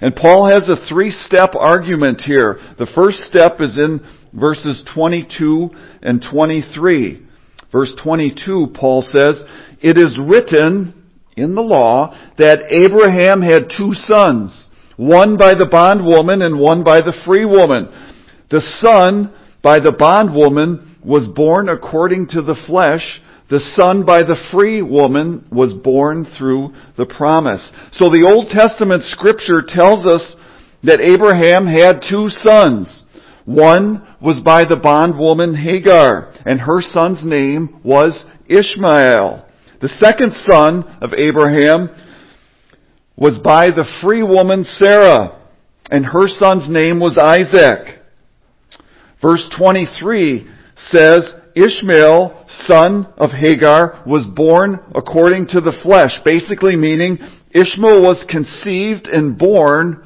And 0.00 0.14
Paul 0.14 0.46
has 0.52 0.68
a 0.68 0.86
three-step 0.88 1.54
argument 1.58 2.20
here. 2.20 2.58
The 2.78 2.90
first 2.94 3.18
step 3.24 3.60
is 3.60 3.78
in 3.78 4.00
verses 4.32 4.84
22 4.94 5.70
and 6.02 6.24
23. 6.30 7.26
Verse 7.72 7.94
22, 8.02 8.68
Paul 8.74 9.02
says, 9.02 9.44
It 9.80 9.98
is 9.98 10.18
written 10.18 11.04
in 11.36 11.54
the 11.54 11.62
law 11.62 12.16
that 12.38 12.64
Abraham 12.70 13.42
had 13.42 13.70
two 13.76 13.92
sons, 13.92 14.70
one 14.96 15.36
by 15.36 15.54
the 15.54 15.68
bondwoman 15.70 16.42
and 16.42 16.58
one 16.58 16.84
by 16.84 17.00
the 17.00 17.16
free 17.26 17.44
woman. 17.44 17.88
The 18.50 18.62
son 18.78 19.34
by 19.62 19.80
the 19.80 19.92
bondwoman 19.92 20.98
was 21.04 21.28
born 21.28 21.68
according 21.68 22.28
to 22.28 22.42
the 22.42 22.58
flesh, 22.66 23.20
the 23.48 23.60
son 23.78 24.04
by 24.04 24.22
the 24.22 24.36
free 24.50 24.82
woman 24.82 25.46
was 25.52 25.72
born 25.72 26.26
through 26.36 26.74
the 26.96 27.06
promise. 27.06 27.70
So 27.92 28.10
the 28.10 28.26
Old 28.26 28.48
Testament 28.48 29.04
scripture 29.04 29.62
tells 29.66 30.04
us 30.04 30.34
that 30.82 31.00
Abraham 31.00 31.66
had 31.66 32.02
two 32.08 32.28
sons. 32.28 33.04
One 33.46 34.06
was 34.20 34.40
by 34.44 34.64
the 34.64 34.76
bondwoman 34.76 35.54
Hagar, 35.54 36.32
and 36.44 36.60
her 36.60 36.80
son's 36.80 37.24
name 37.24 37.80
was 37.84 38.24
Ishmael. 38.48 39.46
The 39.80 39.88
second 39.88 40.32
son 40.48 40.84
of 41.00 41.12
Abraham 41.16 41.88
was 43.16 43.38
by 43.38 43.66
the 43.66 43.86
free 44.02 44.24
woman 44.24 44.64
Sarah, 44.64 45.40
and 45.90 46.04
her 46.04 46.26
son's 46.26 46.68
name 46.68 46.98
was 46.98 47.16
Isaac. 47.16 48.00
Verse 49.22 49.48
23 49.56 50.48
says, 50.74 51.32
Ishmael, 51.54 52.46
son 52.48 53.06
of 53.16 53.30
Hagar, 53.30 54.02
was 54.06 54.26
born 54.34 54.80
according 54.94 55.46
to 55.48 55.60
the 55.60 55.78
flesh, 55.82 56.18
basically 56.24 56.74
meaning 56.74 57.18
Ishmael 57.52 58.02
was 58.02 58.26
conceived 58.28 59.06
and 59.06 59.38
born 59.38 60.02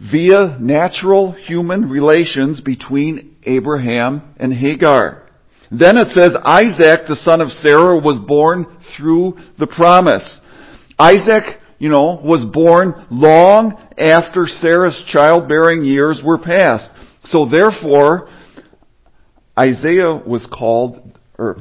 via 0.00 0.56
natural 0.60 1.32
human 1.32 1.90
relations 1.90 2.60
between 2.60 3.36
Abraham 3.44 4.34
and 4.38 4.52
Hagar. 4.52 5.24
Then 5.70 5.98
it 5.98 6.08
says 6.08 6.36
Isaac, 6.44 7.06
the 7.08 7.16
son 7.16 7.40
of 7.40 7.50
Sarah, 7.50 7.98
was 7.98 8.18
born 8.26 8.78
through 8.96 9.38
the 9.58 9.66
promise. 9.66 10.40
Isaac, 10.98 11.60
you 11.78 11.88
know, 11.88 12.20
was 12.24 12.44
born 12.52 13.06
long 13.10 13.76
after 13.98 14.46
Sarah's 14.46 15.04
childbearing 15.12 15.84
years 15.84 16.22
were 16.24 16.38
past. 16.38 16.90
So 17.24 17.46
therefore, 17.46 18.28
Isaiah 19.58 20.16
was 20.16 20.48
called, 20.50 21.12
or 21.38 21.56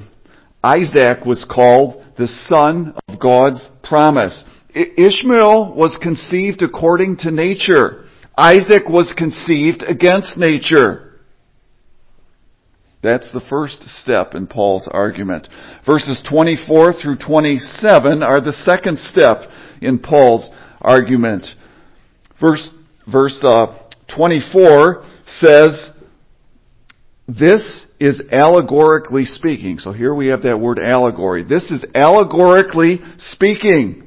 Isaac 0.63 1.26
was 1.26 1.45
called 1.50 2.06
the 2.17 2.28
son 2.47 2.95
of 3.08 3.19
God's 3.19 3.67
promise. 3.84 4.43
Ishmael 4.73 5.73
was 5.76 5.97
conceived 6.02 6.62
according 6.62 7.17
to 7.17 7.32
nature. 7.32 8.06
Isaac 8.38 8.88
was 8.88 9.13
conceived 9.17 9.84
against 9.84 10.38
nature. 10.38 11.08
That's 13.02 13.32
the 13.32 13.41
first 13.50 13.84
step 13.84 14.34
in 14.36 14.47
Paul's 14.47 14.88
argument. 14.91 15.47
Verses 15.86 16.21
24 16.30 16.93
through 17.02 17.17
27 17.17 18.23
are 18.23 18.41
the 18.41 18.54
second 18.54 19.00
step 19.00 19.41
in 19.82 20.00
Paul's 20.00 20.50
argument. 20.82 21.45
Verse, 22.39 22.69
verse 23.12 23.39
uh, 23.43 23.78
24 24.15 25.04
says, 25.28 25.89
this 27.28 27.86
is 28.00 28.21
allegorically 28.32 29.26
speaking. 29.26 29.80
So 29.80 29.91
here 29.91 30.13
we 30.13 30.28
have 30.28 30.43
that 30.43 30.60
word 30.60 30.80
allegory. 30.80 31.43
This 31.43 31.69
is 31.69 31.86
allegorically 31.93 33.00
speaking. 33.17 34.07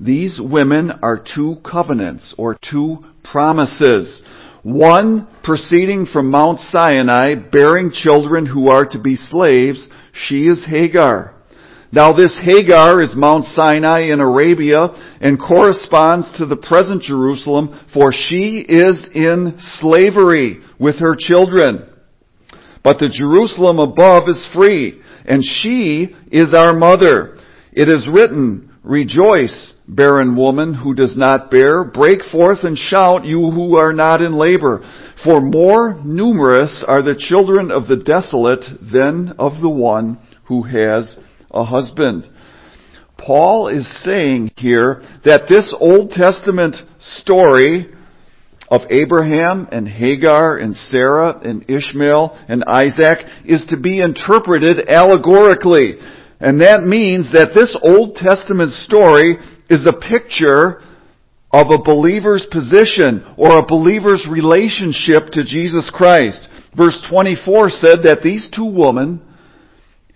These 0.00 0.40
women 0.42 0.90
are 1.02 1.22
two 1.34 1.56
covenants 1.64 2.34
or 2.36 2.58
two 2.70 2.98
promises. 3.22 4.22
One 4.62 5.28
proceeding 5.42 6.06
from 6.06 6.30
Mount 6.30 6.58
Sinai, 6.58 7.34
bearing 7.34 7.90
children 7.92 8.46
who 8.46 8.70
are 8.70 8.86
to 8.86 9.00
be 9.00 9.16
slaves. 9.16 9.86
She 10.12 10.46
is 10.46 10.64
Hagar. 10.68 11.34
Now 11.92 12.12
this 12.12 12.36
Hagar 12.42 13.00
is 13.02 13.14
Mount 13.14 13.44
Sinai 13.44 14.12
in 14.12 14.18
Arabia 14.18 14.88
and 15.20 15.38
corresponds 15.38 16.26
to 16.38 16.46
the 16.46 16.56
present 16.56 17.02
Jerusalem 17.02 17.86
for 17.94 18.12
she 18.12 18.66
is 18.68 19.06
in 19.14 19.54
slavery 19.78 20.58
with 20.80 20.96
her 20.96 21.14
children. 21.16 21.88
But 22.82 22.98
the 22.98 23.08
Jerusalem 23.08 23.78
above 23.78 24.28
is 24.28 24.44
free 24.52 25.00
and 25.24 25.44
she 25.44 26.08
is 26.32 26.52
our 26.52 26.74
mother. 26.74 27.36
It 27.72 27.88
is 27.88 28.08
written, 28.12 28.73
Rejoice, 28.84 29.72
barren 29.88 30.36
woman 30.36 30.74
who 30.74 30.94
does 30.94 31.16
not 31.16 31.50
bear. 31.50 31.84
Break 31.84 32.20
forth 32.30 32.64
and 32.64 32.76
shout, 32.76 33.24
you 33.24 33.50
who 33.50 33.78
are 33.78 33.94
not 33.94 34.20
in 34.20 34.34
labor. 34.34 34.84
For 35.24 35.40
more 35.40 35.98
numerous 36.04 36.84
are 36.86 37.00
the 37.00 37.16
children 37.16 37.70
of 37.70 37.88
the 37.88 37.96
desolate 37.96 38.64
than 38.92 39.36
of 39.38 39.62
the 39.62 39.70
one 39.70 40.18
who 40.48 40.64
has 40.64 41.18
a 41.50 41.64
husband. 41.64 42.28
Paul 43.16 43.68
is 43.68 43.88
saying 44.04 44.50
here 44.58 45.00
that 45.24 45.46
this 45.48 45.74
Old 45.80 46.10
Testament 46.10 46.76
story 47.00 47.90
of 48.68 48.82
Abraham 48.90 49.66
and 49.72 49.88
Hagar 49.88 50.58
and 50.58 50.76
Sarah 50.76 51.40
and 51.42 51.64
Ishmael 51.70 52.38
and 52.48 52.64
Isaac 52.64 53.24
is 53.46 53.64
to 53.70 53.80
be 53.80 54.00
interpreted 54.00 54.90
allegorically. 54.90 55.96
And 56.40 56.60
that 56.60 56.84
means 56.84 57.30
that 57.32 57.54
this 57.54 57.76
Old 57.82 58.16
Testament 58.16 58.72
story 58.72 59.38
is 59.70 59.86
a 59.86 59.92
picture 59.92 60.82
of 61.52 61.70
a 61.70 61.82
believer's 61.82 62.46
position 62.50 63.24
or 63.36 63.58
a 63.58 63.66
believer's 63.66 64.26
relationship 64.28 65.30
to 65.32 65.44
Jesus 65.44 65.90
Christ. 65.94 66.48
Verse 66.76 67.00
24 67.08 67.70
said 67.70 67.98
that 68.02 68.22
these 68.24 68.50
two 68.54 68.66
women, 68.66 69.22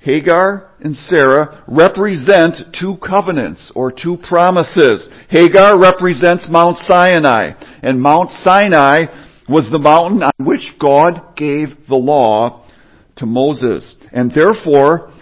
Hagar 0.00 0.72
and 0.80 0.96
Sarah, 0.96 1.64
represent 1.68 2.74
two 2.78 2.96
covenants 2.96 3.70
or 3.76 3.92
two 3.92 4.16
promises. 4.28 5.08
Hagar 5.30 5.80
represents 5.80 6.48
Mount 6.50 6.78
Sinai, 6.78 7.52
and 7.82 8.02
Mount 8.02 8.32
Sinai 8.32 9.04
was 9.48 9.68
the 9.70 9.78
mountain 9.78 10.24
on 10.24 10.32
which 10.44 10.72
God 10.80 11.36
gave 11.36 11.68
the 11.88 11.96
law 11.96 12.66
to 13.16 13.26
Moses. 13.26 13.96
And 14.12 14.32
therefore, 14.32 15.12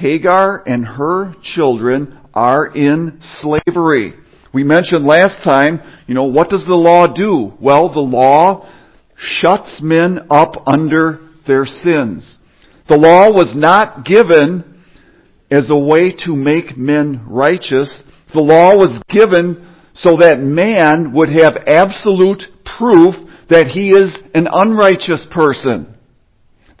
Hagar 0.00 0.62
and 0.66 0.86
her 0.86 1.34
children 1.42 2.18
are 2.32 2.66
in 2.66 3.20
slavery. 3.20 4.14
We 4.52 4.64
mentioned 4.64 5.04
last 5.04 5.44
time, 5.44 5.80
you 6.06 6.14
know, 6.14 6.24
what 6.24 6.48
does 6.48 6.64
the 6.66 6.74
law 6.74 7.06
do? 7.06 7.52
Well, 7.60 7.92
the 7.92 8.00
law 8.00 8.68
shuts 9.16 9.80
men 9.82 10.26
up 10.30 10.66
under 10.66 11.20
their 11.46 11.66
sins. 11.66 12.38
The 12.88 12.96
law 12.96 13.30
was 13.30 13.52
not 13.54 14.06
given 14.06 14.82
as 15.50 15.68
a 15.70 15.76
way 15.76 16.12
to 16.24 16.34
make 16.34 16.78
men 16.78 17.26
righteous. 17.28 18.02
The 18.32 18.40
law 18.40 18.76
was 18.76 19.02
given 19.10 19.68
so 19.94 20.16
that 20.18 20.40
man 20.40 21.12
would 21.12 21.28
have 21.28 21.52
absolute 21.66 22.44
proof 22.78 23.14
that 23.50 23.66
he 23.66 23.90
is 23.90 24.16
an 24.34 24.48
unrighteous 24.50 25.26
person. 25.30 25.94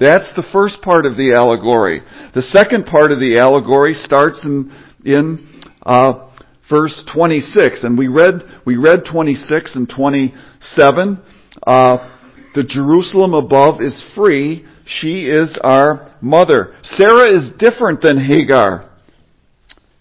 That's 0.00 0.32
the 0.34 0.46
first 0.50 0.80
part 0.80 1.04
of 1.04 1.16
the 1.16 1.34
allegory. 1.36 2.00
The 2.34 2.40
second 2.40 2.86
part 2.86 3.12
of 3.12 3.20
the 3.20 3.38
allegory 3.38 3.92
starts 3.92 4.42
in, 4.44 4.72
in 5.04 5.62
uh, 5.82 6.30
verse 6.70 7.04
26, 7.12 7.84
and 7.84 7.98
we 7.98 8.08
read 8.08 8.40
we 8.64 8.76
read 8.76 9.02
26 9.10 9.76
and 9.76 9.92
27. 9.94 11.22
Uh, 11.66 12.16
the 12.54 12.64
Jerusalem 12.64 13.34
above 13.34 13.82
is 13.82 14.02
free; 14.16 14.64
she 14.86 15.26
is 15.26 15.58
our 15.62 16.16
mother. 16.22 16.74
Sarah 16.82 17.36
is 17.36 17.50
different 17.58 18.00
than 18.00 18.24
Hagar. 18.24 18.90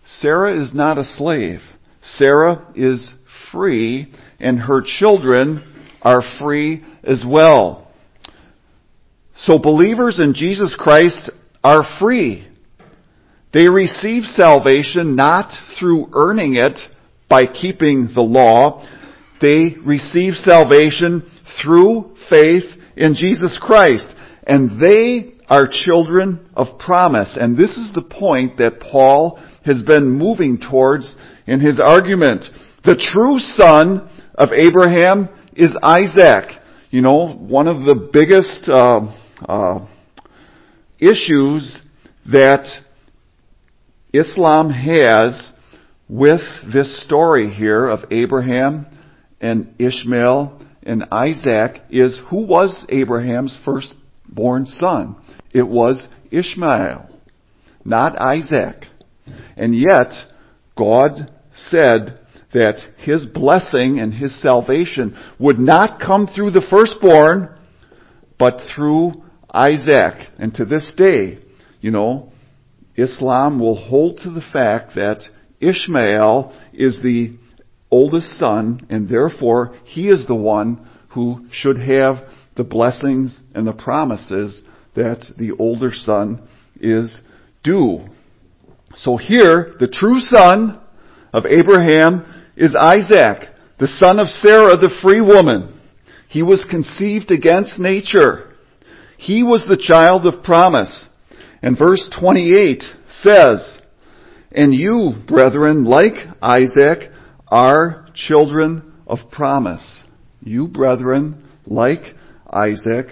Sarah 0.08 0.64
is 0.64 0.74
not 0.74 0.98
a 0.98 1.04
slave. 1.04 1.60
Sarah 2.02 2.72
is 2.74 3.10
free, 3.52 4.14
and 4.40 4.62
her 4.62 4.82
children 4.82 5.64
are 6.02 6.24
free 6.40 6.86
as 7.04 7.26
well. 7.28 7.89
So 9.44 9.58
believers 9.58 10.20
in 10.20 10.34
Jesus 10.34 10.76
Christ 10.78 11.32
are 11.64 11.84
free. 12.00 12.46
They 13.54 13.68
receive 13.68 14.24
salvation 14.24 15.16
not 15.16 15.52
through 15.80 16.10
earning 16.14 16.56
it 16.56 16.78
by 17.30 17.46
keeping 17.46 18.10
the 18.14 18.22
law. 18.22 18.86
They 19.42 19.76
receive 19.86 20.34
salvation 20.34 21.30
through 21.62 22.16
faith 22.30 22.66
in 22.98 23.16
Jesus 23.16 23.58
Christ. 23.62 24.08
And 24.46 24.80
they 24.80 25.36
are 25.48 25.70
children 25.72 26.50
of 26.54 26.78
promise. 26.78 27.38
And 27.40 27.58
this 27.58 27.72
is 27.78 27.92
the 27.94 28.04
point 28.04 28.58
that 28.58 28.82
Paul 28.82 29.40
has 29.64 29.84
been 29.84 30.10
moving 30.12 30.60
towards 30.60 31.16
in 31.48 31.62
his 31.62 31.80
argument. 31.80 32.44
The 32.84 32.96
true 32.96 33.40
son 33.40 34.10
of 34.36 34.50
Abraham 34.52 35.30
is 35.56 35.76
Isaac. 35.82 36.52
You 36.92 37.02
know, 37.02 37.34
one 37.34 37.68
of 37.68 37.86
the 37.86 38.10
biggest 38.12 38.68
uh, 38.68 39.16
uh, 39.48 39.86
issues 41.00 41.80
that 42.32 42.66
Islam 44.14 44.72
has 44.72 45.52
with 46.08 46.42
this 46.74 47.04
story 47.04 47.50
here 47.50 47.88
of 47.88 48.00
Abraham 48.12 48.88
and 49.40 49.74
Ishmael 49.80 50.62
and 50.84 51.06
Isaac 51.12 51.82
is 51.90 52.20
who 52.30 52.46
was 52.46 52.86
Abraham's 52.90 53.58
firstborn 53.64 54.66
son? 54.66 55.16
It 55.54 55.68
was 55.68 56.08
Ishmael, 56.32 57.10
not 57.86 58.20
Isaac. 58.20 58.86
And 59.56 59.76
yet, 59.76 60.12
God 60.78 61.32
said 61.56 62.20
that 62.54 62.80
his 62.98 63.28
blessing 63.28 64.00
and 64.00 64.14
his 64.14 64.42
salvation 64.42 65.16
would 65.40 65.60
not 65.60 66.00
come 66.00 66.28
through 66.28 66.52
the 66.52 66.66
firstborn, 66.70 67.56
but 68.40 68.62
through 68.74 69.24
Isaac. 69.52 70.28
And 70.38 70.54
to 70.56 70.66
this 70.66 70.92
day, 70.96 71.40
you 71.82 71.92
know, 71.92 72.32
Islam 72.96 73.60
will 73.60 73.76
hold 73.76 74.20
to 74.20 74.30
the 74.30 74.44
fact 74.54 74.96
that 74.96 75.24
Ishmael 75.60 76.54
is 76.74 77.00
the 77.02 77.38
oldest 77.92 78.38
son, 78.38 78.86
and 78.90 79.10
therefore 79.10 79.76
he 79.86 80.10
is 80.10 80.26
the 80.28 80.36
one 80.36 80.88
who 81.10 81.48
should 81.52 81.80
have 81.80 82.18
the 82.56 82.64
blessings 82.64 83.40
and 83.56 83.66
the 83.66 83.74
promises 83.74 84.64
that 84.96 85.26
the 85.38 85.52
older 85.58 85.92
son 85.94 86.48
is 86.80 87.16
due. 87.64 88.06
So 88.96 89.18
here, 89.18 89.76
the 89.80 89.88
true 89.88 90.20
son 90.20 90.80
of 91.34 91.46
Abraham 91.46 92.26
is 92.56 92.76
Isaac, 92.76 93.50
the 93.80 93.88
son 93.88 94.20
of 94.20 94.28
Sarah, 94.28 94.78
the 94.78 94.94
free 95.02 95.22
woman. 95.22 95.80
He 96.28 96.44
was 96.44 96.66
conceived 96.70 97.32
against 97.32 97.80
nature. 97.80 98.49
He 99.20 99.44
was 99.44 99.66
the 99.68 99.78
child 99.78 100.26
of 100.26 100.44
promise. 100.44 101.10
And 101.62 101.78
verse 101.78 102.02
28 102.22 102.84
says, 103.10 103.78
And 104.50 104.74
you, 104.74 105.12
brethren, 105.28 105.84
like 105.84 106.14
Isaac, 106.42 107.12
are 107.50 108.08
children 108.16 108.94
of 109.06 109.20
promise. 109.30 110.04
You, 110.42 110.70
brethren, 110.70 111.44
like 111.66 112.00
Isaac, 112.50 113.08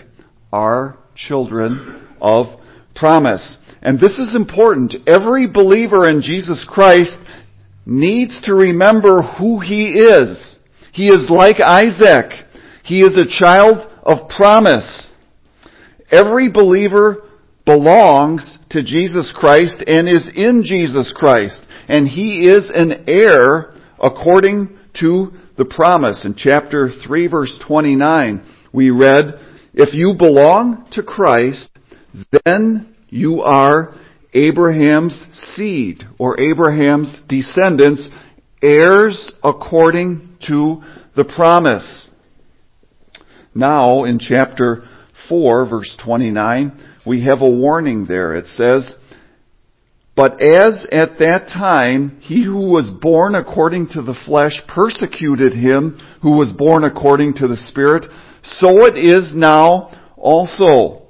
are 0.54 0.98
children 1.13 2.08
of 2.22 2.58
promise. 2.96 3.58
And 3.82 4.00
this 4.00 4.17
is 4.17 4.34
important. 4.34 4.96
Every 5.06 5.52
believer 5.52 6.08
in 6.08 6.22
Jesus 6.22 6.65
Christ 6.70 7.17
needs 7.86 8.41
to 8.46 8.54
remember 8.54 9.24
who 9.24 9.60
he 9.60 9.88
is. 9.88 10.58
He 10.93 11.08
is 11.08 11.30
like 11.30 11.58
Isaac. 11.60 12.32
He 12.86 13.02
is 13.02 13.17
a 13.17 13.28
child 13.28 13.91
of 14.06 14.30
promise. 14.30 15.10
Every 16.12 16.50
believer 16.52 17.24
belongs 17.65 18.58
to 18.70 18.82
Jesus 18.82 19.34
Christ 19.36 19.84
and 19.86 20.08
is 20.08 20.30
in 20.36 20.63
Jesus 20.63 21.13
Christ. 21.15 21.60
And 21.88 22.08
he 22.08 22.48
is 22.48 22.72
an 22.74 23.06
heir 23.08 23.74
according 24.02 24.78
to 25.02 25.32
the 25.58 25.65
promise. 25.65 26.24
In 26.24 26.36
chapter 26.38 26.89
3 27.06 27.28
verse 27.28 27.56
29, 27.67 28.46
we 28.72 28.89
read, 28.89 29.34
If 29.74 29.93
you 29.93 30.15
belong 30.17 30.88
to 30.93 31.04
Christ, 31.04 31.72
then 32.46 32.96
you 33.10 33.41
are 33.41 33.93
Abraham's 34.34 35.26
seed 35.56 36.04
or 36.17 36.39
Abraham's 36.39 37.22
descendants, 37.28 38.08
heirs 38.62 39.32
according 39.43 40.38
to 40.48 40.82
the 41.15 41.26
promise. 41.26 42.10
Now, 43.54 44.04
in 44.04 44.20
chapter 44.20 44.84
4, 45.30 45.66
verse 45.70 45.98
29, 46.04 46.84
we 47.06 47.26
have 47.26 47.42
a 47.42 47.50
warning 47.50 48.06
there. 48.06 48.36
It 48.36 48.48
says, 48.48 48.94
But 50.16 50.42
as 50.42 50.86
at 50.92 51.20
that 51.20 51.50
time 51.54 52.20
he 52.22 52.44
who 52.44 52.72
was 52.72 52.92
born 53.02 53.36
according 53.36 53.90
to 53.90 54.02
the 54.02 54.18
flesh 54.26 54.62
persecuted 54.68 55.54
him 55.54 56.00
who 56.22 56.38
was 56.38 56.54
born 56.58 56.84
according 56.84 57.36
to 57.36 57.48
the 57.48 57.58
Spirit, 57.58 58.06
so 58.44 58.86
it 58.86 58.98
is 58.98 59.34
now 59.36 60.13
also. 60.16 61.04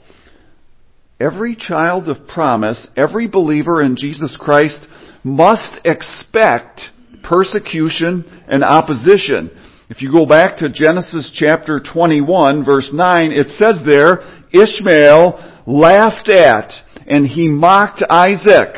Every 1.20 1.56
child 1.56 2.10
of 2.10 2.28
promise, 2.28 2.90
every 2.96 3.28
believer 3.28 3.82
in 3.82 3.96
Jesus 3.96 4.36
Christ 4.40 4.86
must 5.24 5.80
expect 5.84 6.82
persecution 7.24 8.44
and 8.48 8.64
opposition. 8.64 9.52
If 9.89 10.02
you 10.02 10.12
go 10.12 10.26
back 10.26 10.58
to 10.58 10.67
Genesis 10.67 11.32
chapter 11.34 11.80
21 11.80 12.65
verse 12.65 12.89
9, 12.91 13.32
it 13.32 13.47
says 13.47 13.80
there, 13.86 14.19
Ishmael 14.52 15.63
laughed 15.65 16.28
at 16.28 16.73
and 17.08 17.26
he 17.26 17.47
mocked 17.47 18.04
Isaac. 18.10 18.76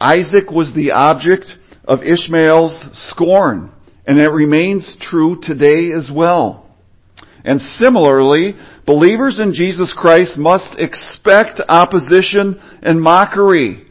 Isaac 0.00 0.52
was 0.52 0.72
the 0.72 0.92
object 0.92 1.46
of 1.84 2.04
Ishmael's 2.04 2.78
scorn, 3.10 3.72
and 4.06 4.20
it 4.20 4.28
remains 4.28 4.96
true 5.00 5.38
today 5.42 5.90
as 5.92 6.10
well. 6.14 6.72
And 7.44 7.60
similarly, 7.60 8.54
believers 8.86 9.40
in 9.40 9.52
Jesus 9.52 9.92
Christ 9.98 10.36
must 10.36 10.76
expect 10.78 11.60
opposition 11.68 12.60
and 12.82 13.02
mockery. 13.02 13.84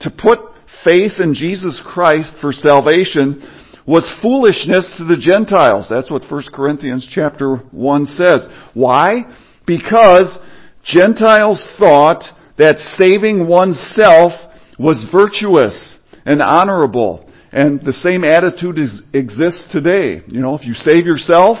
To 0.00 0.10
put 0.10 0.38
faith 0.84 1.12
in 1.18 1.32
Jesus 1.32 1.80
Christ 1.82 2.34
for 2.42 2.52
salvation 2.52 3.40
was 3.86 4.10
foolishness 4.22 4.94
to 4.98 5.04
the 5.04 5.18
Gentiles. 5.18 5.86
That's 5.90 6.10
what 6.10 6.30
1 6.30 6.44
Corinthians 6.54 7.06
chapter 7.10 7.56
1 7.56 8.06
says. 8.06 8.48
Why? 8.72 9.24
Because 9.66 10.38
Gentiles 10.84 11.64
thought 11.78 12.24
that 12.58 12.78
saving 12.98 13.48
oneself 13.48 14.32
was 14.78 15.04
virtuous 15.12 15.96
and 16.24 16.40
honorable. 16.40 17.30
And 17.52 17.80
the 17.80 17.92
same 17.92 18.24
attitude 18.24 18.78
is, 18.78 19.02
exists 19.12 19.68
today. 19.70 20.22
You 20.26 20.40
know, 20.40 20.56
if 20.56 20.64
you 20.64 20.74
save 20.74 21.06
yourself, 21.06 21.58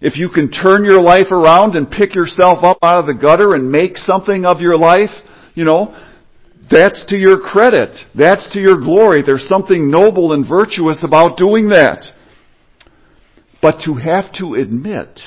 if 0.00 0.16
you 0.16 0.28
can 0.28 0.50
turn 0.50 0.84
your 0.84 1.00
life 1.00 1.30
around 1.30 1.76
and 1.76 1.90
pick 1.90 2.14
yourself 2.14 2.62
up 2.62 2.78
out 2.82 3.00
of 3.00 3.06
the 3.06 3.14
gutter 3.14 3.54
and 3.54 3.70
make 3.70 3.96
something 3.96 4.44
of 4.44 4.60
your 4.60 4.76
life, 4.76 5.10
you 5.54 5.64
know, 5.64 5.96
that's 6.70 7.04
to 7.08 7.16
your 7.16 7.38
credit. 7.38 7.96
That's 8.14 8.50
to 8.52 8.58
your 8.58 8.80
glory. 8.80 9.22
There's 9.24 9.48
something 9.48 9.90
noble 9.90 10.32
and 10.32 10.48
virtuous 10.48 11.04
about 11.04 11.36
doing 11.36 11.68
that. 11.68 12.04
But 13.60 13.80
to 13.86 13.94
have 13.94 14.32
to 14.34 14.54
admit 14.54 15.20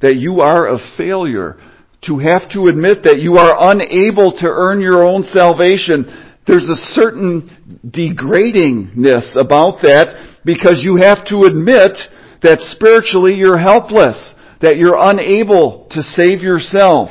that 0.00 0.16
you 0.16 0.40
are 0.40 0.68
a 0.68 0.78
failure, 0.96 1.56
to 2.04 2.18
have 2.18 2.50
to 2.52 2.68
admit 2.68 3.02
that 3.04 3.20
you 3.20 3.36
are 3.36 3.72
unable 3.72 4.32
to 4.32 4.46
earn 4.46 4.80
your 4.80 5.04
own 5.04 5.22
salvation, 5.24 6.06
there's 6.46 6.68
a 6.68 6.76
certain 6.94 7.50
degradingness 7.86 9.36
about 9.38 9.82
that 9.82 10.38
because 10.44 10.82
you 10.84 10.96
have 10.96 11.24
to 11.26 11.42
admit 11.44 11.92
that 12.42 12.58
spiritually 12.74 13.34
you're 13.34 13.58
helpless, 13.58 14.34
that 14.62 14.76
you're 14.76 14.96
unable 14.98 15.86
to 15.90 16.02
save 16.02 16.40
yourself. 16.40 17.10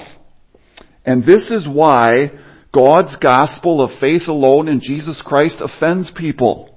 And 1.06 1.24
this 1.24 1.52
is 1.52 1.68
why 1.68 2.32
God's 2.74 3.16
gospel 3.22 3.82
of 3.82 4.00
faith 4.00 4.28
alone 4.28 4.68
in 4.68 4.80
Jesus 4.80 5.22
Christ 5.26 5.58
offends 5.60 6.12
people. 6.16 6.70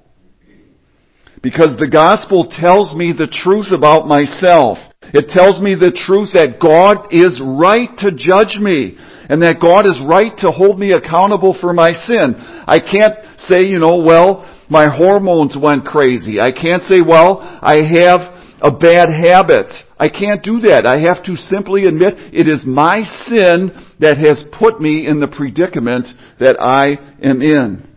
Because 1.43 1.75
the 1.79 1.91
gospel 1.91 2.49
tells 2.49 2.95
me 2.95 3.13
the 3.13 3.27
truth 3.27 3.73
about 3.75 4.07
myself. 4.07 4.79
It 5.13 5.29
tells 5.29 5.61
me 5.61 5.75
the 5.75 5.91
truth 5.91 6.31
that 6.33 6.63
God 6.63 7.11
is 7.11 7.37
right 7.43 7.91
to 7.99 8.15
judge 8.15 8.63
me 8.63 8.97
and 9.29 9.43
that 9.43 9.61
God 9.61 9.85
is 9.85 9.99
right 10.07 10.33
to 10.39 10.51
hold 10.51 10.79
me 10.79 10.93
accountable 10.93 11.57
for 11.61 11.75
my 11.75 11.93
sin. 11.93 12.39
I 12.39 12.79
can't 12.79 13.19
say, 13.41 13.67
you 13.67 13.79
know, 13.79 13.99
well, 13.99 14.49
my 14.71 14.89
hormones 14.89 15.57
went 15.61 15.85
crazy. 15.85 16.41
I 16.41 16.53
can't 16.53 16.83
say, 16.85 17.03
well, 17.03 17.43
I 17.43 17.83
have 17.83 18.21
a 18.63 18.71
bad 18.71 19.11
habit. 19.11 19.67
I 20.03 20.09
can't 20.09 20.43
do 20.43 20.59
that. 20.63 20.85
I 20.85 20.99
have 21.03 21.25
to 21.27 21.37
simply 21.37 21.87
admit 21.87 22.15
it 22.35 22.49
is 22.49 22.67
my 22.67 23.05
sin 23.27 23.71
that 24.01 24.19
has 24.19 24.43
put 24.59 24.81
me 24.81 25.07
in 25.07 25.21
the 25.21 25.29
predicament 25.29 26.09
that 26.41 26.61
I 26.61 26.99
am 27.25 27.41
in. 27.41 27.89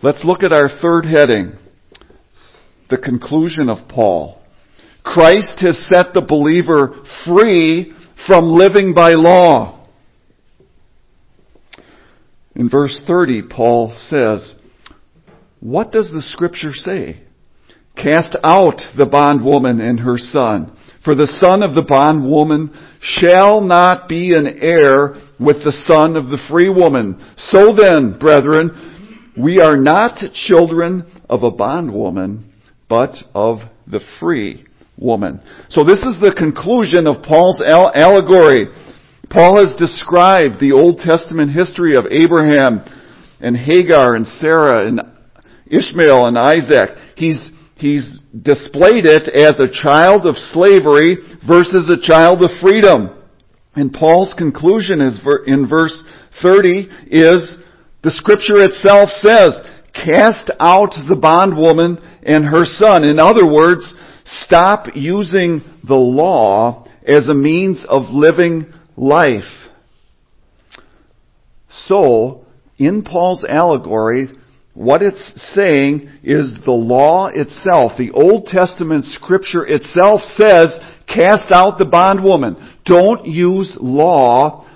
Let's 0.00 0.24
look 0.24 0.44
at 0.44 0.52
our 0.52 0.68
third 0.80 1.06
heading. 1.06 1.54
The 2.88 2.98
conclusion 2.98 3.68
of 3.68 3.88
Paul. 3.88 4.40
Christ 5.02 5.58
has 5.62 5.88
set 5.92 6.14
the 6.14 6.24
believer 6.24 7.02
free 7.24 7.92
from 8.28 8.52
living 8.52 8.94
by 8.94 9.14
law. 9.14 9.88
In 12.54 12.70
verse 12.70 12.96
30, 13.08 13.42
Paul 13.50 13.92
says, 14.08 14.54
What 15.58 15.90
does 15.90 16.12
the 16.12 16.22
scripture 16.22 16.72
say? 16.72 17.25
Cast 17.96 18.36
out 18.44 18.80
the 18.96 19.06
bondwoman 19.06 19.80
and 19.80 20.00
her 20.00 20.18
son. 20.18 20.76
For 21.04 21.14
the 21.14 21.32
son 21.40 21.62
of 21.62 21.74
the 21.74 21.86
bondwoman 21.86 22.74
shall 23.00 23.60
not 23.60 24.08
be 24.08 24.32
an 24.34 24.58
heir 24.60 25.14
with 25.38 25.64
the 25.64 25.72
son 25.88 26.16
of 26.16 26.28
the 26.28 26.42
free 26.50 26.68
woman. 26.68 27.16
So 27.36 27.74
then, 27.76 28.18
brethren, 28.18 29.32
we 29.38 29.60
are 29.60 29.76
not 29.76 30.18
children 30.46 31.04
of 31.28 31.42
a 31.42 31.50
bondwoman, 31.50 32.52
but 32.88 33.14
of 33.34 33.58
the 33.86 34.00
free 34.18 34.66
woman. 34.98 35.40
So 35.68 35.84
this 35.84 36.00
is 36.00 36.18
the 36.20 36.34
conclusion 36.36 37.06
of 37.06 37.22
Paul's 37.22 37.62
allegory. 37.62 38.66
Paul 39.30 39.58
has 39.64 39.76
described 39.76 40.60
the 40.60 40.72
Old 40.72 40.98
Testament 40.98 41.52
history 41.52 41.96
of 41.96 42.06
Abraham 42.10 42.82
and 43.40 43.56
Hagar 43.56 44.14
and 44.14 44.26
Sarah 44.26 44.86
and 44.86 45.00
Ishmael 45.66 46.26
and 46.26 46.38
Isaac. 46.38 46.96
He's 47.16 47.50
he's 47.76 48.20
displayed 48.42 49.06
it 49.06 49.28
as 49.28 49.60
a 49.60 49.72
child 49.72 50.26
of 50.26 50.36
slavery 50.36 51.16
versus 51.46 51.88
a 51.88 52.00
child 52.00 52.42
of 52.42 52.50
freedom. 52.60 53.12
And 53.74 53.92
Paul's 53.92 54.32
conclusion 54.36 55.00
is 55.00 55.20
in 55.46 55.68
verse 55.68 56.02
30 56.42 56.88
is 57.08 57.56
the 58.02 58.10
scripture 58.10 58.56
itself 58.56 59.10
says, 59.10 59.60
cast 59.92 60.50
out 60.60 60.94
the 61.08 61.16
bondwoman 61.16 61.98
and 62.22 62.44
her 62.44 62.64
son. 62.64 63.04
In 63.04 63.18
other 63.18 63.50
words, 63.50 63.94
stop 64.24 64.86
using 64.94 65.62
the 65.86 65.94
law 65.94 66.86
as 67.06 67.28
a 67.28 67.34
means 67.34 67.84
of 67.88 68.10
living 68.10 68.72
life. 68.96 69.44
So, 71.70 72.46
in 72.78 73.04
Paul's 73.04 73.44
allegory, 73.44 74.28
what 74.76 75.00
it's 75.00 75.54
saying 75.54 76.10
is 76.22 76.54
the 76.66 76.70
law 76.70 77.28
itself, 77.28 77.92
the 77.96 78.10
Old 78.12 78.44
Testament 78.44 79.06
scripture 79.06 79.66
itself 79.66 80.20
says, 80.20 80.78
cast 81.08 81.50
out 81.50 81.78
the 81.78 81.86
bondwoman. 81.86 82.74
Don't 82.84 83.24
use 83.24 83.74
law 83.80 84.68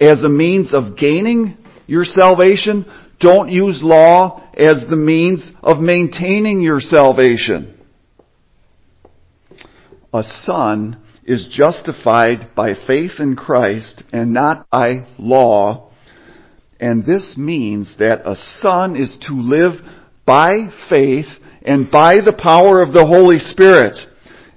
as 0.00 0.24
a 0.24 0.28
means 0.28 0.74
of 0.74 0.96
gaining 0.96 1.56
your 1.86 2.02
salvation, 2.04 2.84
don't 3.20 3.48
use 3.48 3.78
law 3.80 4.50
as 4.56 4.84
the 4.90 4.96
means 4.96 5.48
of 5.62 5.78
maintaining 5.78 6.60
your 6.60 6.80
salvation. 6.80 7.78
A 10.12 10.24
son 10.44 11.00
is 11.24 11.46
justified 11.56 12.52
by 12.56 12.74
faith 12.86 13.12
in 13.20 13.36
Christ 13.36 14.02
and 14.12 14.32
not 14.32 14.68
by 14.70 15.06
law. 15.18 15.85
And 16.78 17.04
this 17.04 17.36
means 17.38 17.94
that 17.98 18.28
a 18.28 18.36
son 18.60 18.96
is 18.96 19.16
to 19.28 19.32
live 19.34 19.80
by 20.26 20.70
faith 20.90 21.26
and 21.62 21.90
by 21.90 22.16
the 22.16 22.36
power 22.36 22.82
of 22.82 22.92
the 22.92 23.06
Holy 23.06 23.38
Spirit. 23.38 23.98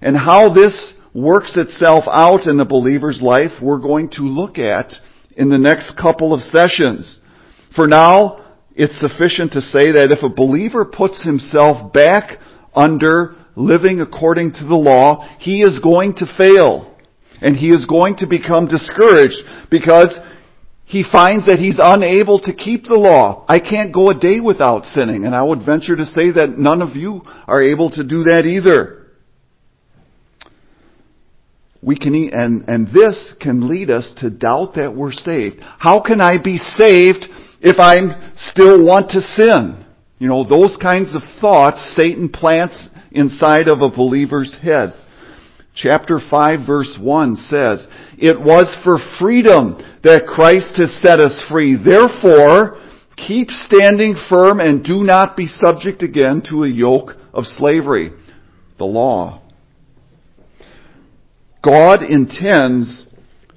And 0.02 0.16
how 0.18 0.54
this 0.54 0.94
works 1.14 1.58
itself 1.58 2.06
out 2.12 2.48
in 2.48 2.58
the 2.58 2.66
believer's 2.66 3.22
life, 3.22 3.52
we're 3.62 3.80
going 3.80 4.10
to 4.12 4.22
look 4.22 4.58
at 4.58 4.94
in 5.36 5.50
the 5.50 5.58
next 5.58 5.98
couple 5.98 6.34
of 6.34 6.42
sessions. 6.42 7.20
For 7.76 7.88
now, 7.88 8.56
it's 8.76 9.00
sufficient 9.00 9.54
to 9.54 9.62
say 9.62 9.92
that 9.92 10.12
if 10.12 10.24
a 10.24 10.34
believer 10.34 10.86
puts 10.86 11.24
himself 11.24 11.92
back 11.94 12.40
under 12.76 13.36
living 13.56 14.00
according 14.00 14.54
to 14.54 14.66
the 14.66 14.76
law, 14.76 15.28
he 15.40 15.62
is 15.62 15.80
going 15.80 16.14
to 16.16 16.34
fail. 16.38 16.96
And 17.42 17.56
he 17.56 17.70
is 17.70 17.86
going 17.86 18.18
to 18.18 18.28
become 18.28 18.68
discouraged 18.68 19.38
because 19.72 20.18
he 20.90 21.04
finds 21.04 21.46
that 21.46 21.60
he's 21.60 21.78
unable 21.80 22.40
to 22.40 22.52
keep 22.52 22.86
the 22.86 22.96
law. 22.96 23.46
I 23.48 23.60
can't 23.60 23.94
go 23.94 24.10
a 24.10 24.20
day 24.20 24.40
without 24.40 24.86
sinning, 24.86 25.24
and 25.24 25.36
I 25.36 25.44
would 25.44 25.64
venture 25.64 25.96
to 25.96 26.04
say 26.04 26.32
that 26.32 26.56
none 26.58 26.82
of 26.82 26.96
you 26.96 27.22
are 27.46 27.62
able 27.62 27.92
to 27.92 28.04
do 28.04 28.24
that 28.24 28.46
either. 28.48 29.06
We 31.84 31.96
can, 31.96 32.32
and, 32.34 32.68
and 32.68 32.88
this 32.88 33.36
can 33.40 33.70
lead 33.70 33.92
us 33.92 34.12
to 34.18 34.32
doubt 34.32 34.74
that 34.78 34.96
we're 34.96 35.12
saved. 35.12 35.58
How 35.62 36.02
can 36.02 36.22
I 36.22 36.42
be 36.44 36.58
saved 36.58 37.28
if 37.62 37.78
I 37.78 38.00
still 38.36 38.84
want 38.84 39.12
to 39.12 39.22
sin? 39.22 39.86
You 40.18 40.28
know, 40.28 40.44
those 40.44 40.76
kinds 40.82 41.14
of 41.14 41.22
thoughts 41.40 41.94
Satan 41.96 42.30
plants 42.30 42.82
inside 43.12 43.68
of 43.68 43.82
a 43.82 43.92
believer's 43.92 44.58
head. 44.60 44.96
Chapter 45.82 46.20
5 46.30 46.68
verse 46.68 46.98
1 47.00 47.36
says, 47.38 47.88
It 48.18 48.38
was 48.38 48.76
for 48.84 48.98
freedom 49.18 49.78
that 50.04 50.28
Christ 50.28 50.76
has 50.76 50.92
set 51.02 51.22
us 51.22 51.42
free. 51.50 51.78
Therefore, 51.82 52.82
keep 53.16 53.50
standing 53.50 54.16
firm 54.28 54.60
and 54.60 54.84
do 54.84 55.04
not 55.04 55.38
be 55.38 55.48
subject 55.48 56.04
again 56.04 56.44
to 56.50 56.66
a 56.66 56.70
yoke 56.70 57.12
of 57.34 57.46
slavery. 57.46 58.12
The 58.78 58.84
law. 58.84 59.42
God 61.64 62.04
intends 62.04 63.06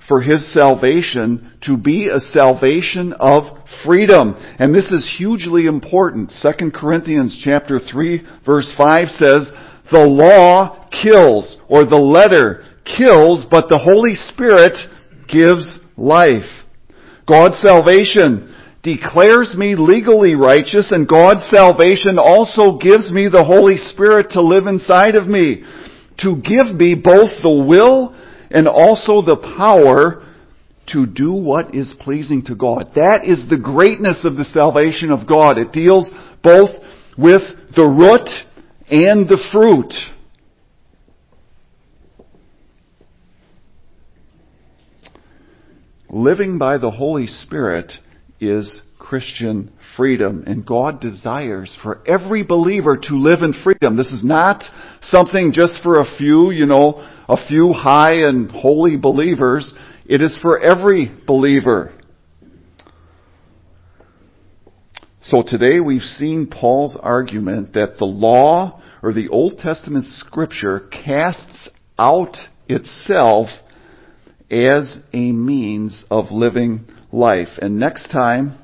for 0.06 0.22
His 0.22 0.52
salvation 0.54 1.58
to 1.62 1.76
be 1.76 2.06
a 2.06 2.20
salvation 2.20 3.14
of 3.18 3.58
freedom. 3.84 4.36
And 4.60 4.72
this 4.72 4.92
is 4.92 5.12
hugely 5.18 5.66
important. 5.66 6.32
2 6.40 6.70
Corinthians 6.70 7.40
chapter 7.44 7.80
3 7.80 8.24
verse 8.46 8.72
5 8.76 9.08
says, 9.08 9.50
the 9.92 10.06
law 10.06 10.88
kills, 10.90 11.58
or 11.68 11.84
the 11.84 11.96
letter 11.96 12.64
kills, 12.84 13.46
but 13.50 13.68
the 13.68 13.78
Holy 13.78 14.14
Spirit 14.14 14.74
gives 15.28 15.78
life. 15.96 16.48
God's 17.28 17.60
salvation 17.64 18.52
declares 18.82 19.54
me 19.56 19.76
legally 19.78 20.34
righteous, 20.34 20.90
and 20.90 21.06
God's 21.06 21.46
salvation 21.54 22.18
also 22.18 22.78
gives 22.78 23.12
me 23.12 23.28
the 23.30 23.44
Holy 23.44 23.76
Spirit 23.76 24.30
to 24.30 24.42
live 24.42 24.66
inside 24.66 25.14
of 25.14 25.28
me, 25.28 25.62
to 26.18 26.42
give 26.42 26.74
me 26.74 26.94
both 26.96 27.30
the 27.42 27.64
will 27.66 28.14
and 28.50 28.66
also 28.66 29.22
the 29.22 29.38
power 29.56 30.26
to 30.88 31.06
do 31.06 31.32
what 31.32 31.74
is 31.74 31.94
pleasing 32.00 32.42
to 32.44 32.56
God. 32.56 32.90
That 32.96 33.22
is 33.24 33.48
the 33.48 33.58
greatness 33.58 34.24
of 34.24 34.36
the 34.36 34.44
salvation 34.44 35.12
of 35.12 35.28
God. 35.28 35.58
It 35.58 35.72
deals 35.72 36.10
both 36.42 36.70
with 37.16 37.42
the 37.76 37.86
root 37.86 38.28
and 38.92 39.26
the 39.26 39.42
fruit. 39.50 39.94
Living 46.10 46.58
by 46.58 46.76
the 46.76 46.90
Holy 46.90 47.26
Spirit 47.26 47.90
is 48.38 48.82
Christian 48.98 49.72
freedom, 49.96 50.44
and 50.46 50.66
God 50.66 51.00
desires 51.00 51.74
for 51.82 52.06
every 52.06 52.42
believer 52.42 52.98
to 53.04 53.14
live 53.14 53.40
in 53.40 53.54
freedom. 53.64 53.96
This 53.96 54.12
is 54.12 54.22
not 54.22 54.62
something 55.00 55.52
just 55.54 55.78
for 55.82 55.98
a 55.98 56.16
few, 56.18 56.50
you 56.50 56.66
know, 56.66 56.96
a 57.30 57.46
few 57.48 57.72
high 57.72 58.26
and 58.26 58.50
holy 58.50 58.98
believers. 58.98 59.72
It 60.04 60.20
is 60.20 60.36
for 60.42 60.60
every 60.60 61.10
believer. 61.26 61.94
So 65.22 65.42
today 65.46 65.80
we've 65.80 66.02
seen 66.02 66.46
Paul's 66.46 66.98
argument 67.00 67.72
that 67.72 67.96
the 67.96 68.04
law 68.04 68.81
or 69.02 69.12
the 69.12 69.28
Old 69.28 69.58
Testament 69.58 70.06
scripture 70.06 70.88
casts 70.90 71.68
out 71.98 72.36
itself 72.68 73.48
as 74.50 74.98
a 75.12 75.32
means 75.32 76.04
of 76.10 76.30
living 76.30 76.86
life. 77.10 77.48
And 77.60 77.78
next 77.78 78.10
time, 78.10 78.58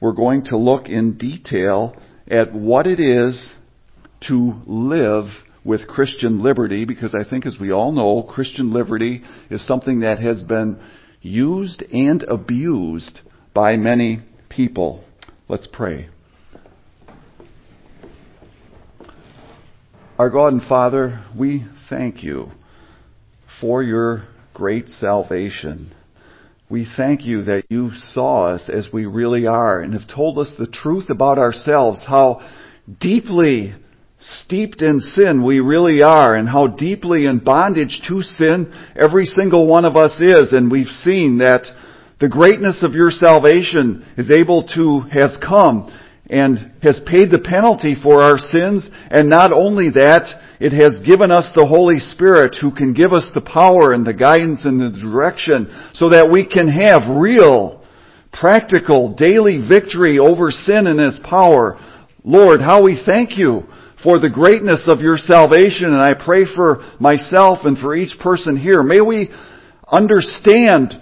we're 0.00 0.12
going 0.12 0.44
to 0.46 0.56
look 0.56 0.86
in 0.86 1.16
detail 1.16 1.96
at 2.28 2.52
what 2.52 2.86
it 2.86 3.00
is 3.00 3.50
to 4.28 4.60
live 4.66 5.24
with 5.64 5.86
Christian 5.86 6.42
liberty, 6.42 6.84
because 6.84 7.14
I 7.14 7.28
think 7.28 7.46
as 7.46 7.56
we 7.60 7.72
all 7.72 7.92
know, 7.92 8.22
Christian 8.22 8.72
liberty 8.72 9.22
is 9.50 9.66
something 9.66 10.00
that 10.00 10.18
has 10.18 10.42
been 10.42 10.80
used 11.20 11.82
and 11.92 12.22
abused 12.22 13.20
by 13.54 13.76
many 13.76 14.20
people. 14.48 15.04
Let's 15.48 15.68
pray. 15.70 16.08
Our 20.18 20.30
God 20.30 20.52
and 20.52 20.62
Father, 20.62 21.24
we 21.38 21.64
thank 21.88 22.24
you 22.24 22.50
for 23.60 23.84
your 23.84 24.24
great 24.52 24.88
salvation. 24.88 25.94
We 26.68 26.88
thank 26.96 27.24
you 27.24 27.44
that 27.44 27.66
you 27.68 27.92
saw 27.94 28.46
us 28.46 28.68
as 28.68 28.88
we 28.92 29.06
really 29.06 29.46
are 29.46 29.80
and 29.80 29.94
have 29.94 30.12
told 30.12 30.38
us 30.38 30.52
the 30.58 30.66
truth 30.66 31.08
about 31.08 31.38
ourselves, 31.38 32.04
how 32.04 32.40
deeply 33.00 33.76
steeped 34.18 34.82
in 34.82 34.98
sin 34.98 35.46
we 35.46 35.60
really 35.60 36.02
are 36.02 36.34
and 36.34 36.48
how 36.48 36.66
deeply 36.66 37.26
in 37.26 37.38
bondage 37.38 38.02
to 38.08 38.24
sin 38.24 38.74
every 38.96 39.24
single 39.24 39.68
one 39.68 39.84
of 39.84 39.96
us 39.96 40.18
is. 40.20 40.52
And 40.52 40.68
we've 40.68 40.88
seen 40.88 41.38
that 41.38 41.64
the 42.18 42.28
greatness 42.28 42.82
of 42.82 42.94
your 42.94 43.12
salvation 43.12 44.04
is 44.16 44.32
able 44.32 44.66
to, 44.74 45.02
has 45.12 45.38
come 45.40 45.96
and 46.28 46.72
has 46.82 47.00
paid 47.06 47.30
the 47.30 47.38
penalty 47.38 47.96
for 48.02 48.22
our 48.22 48.38
sins. 48.38 48.88
And 49.10 49.28
not 49.28 49.52
only 49.52 49.90
that, 49.90 50.26
it 50.60 50.72
has 50.72 51.00
given 51.06 51.30
us 51.30 51.50
the 51.54 51.66
Holy 51.66 51.98
Spirit 51.98 52.56
who 52.60 52.72
can 52.74 52.92
give 52.92 53.12
us 53.12 53.28
the 53.34 53.40
power 53.40 53.92
and 53.92 54.06
the 54.06 54.14
guidance 54.14 54.64
and 54.64 54.80
the 54.80 54.98
direction 55.00 55.68
so 55.94 56.10
that 56.10 56.30
we 56.30 56.46
can 56.46 56.68
have 56.68 57.16
real, 57.16 57.82
practical, 58.32 59.14
daily 59.14 59.64
victory 59.66 60.18
over 60.18 60.50
sin 60.50 60.86
and 60.86 61.00
its 61.00 61.20
power. 61.24 61.78
Lord, 62.24 62.60
how 62.60 62.82
we 62.82 63.00
thank 63.06 63.38
you 63.38 63.62
for 64.02 64.18
the 64.18 64.30
greatness 64.30 64.84
of 64.86 65.00
your 65.00 65.16
salvation 65.16 65.86
and 65.86 66.00
I 66.00 66.14
pray 66.14 66.44
for 66.54 66.84
myself 67.00 67.60
and 67.64 67.78
for 67.78 67.96
each 67.96 68.18
person 68.20 68.56
here. 68.56 68.82
May 68.82 69.00
we 69.00 69.30
understand 69.90 70.94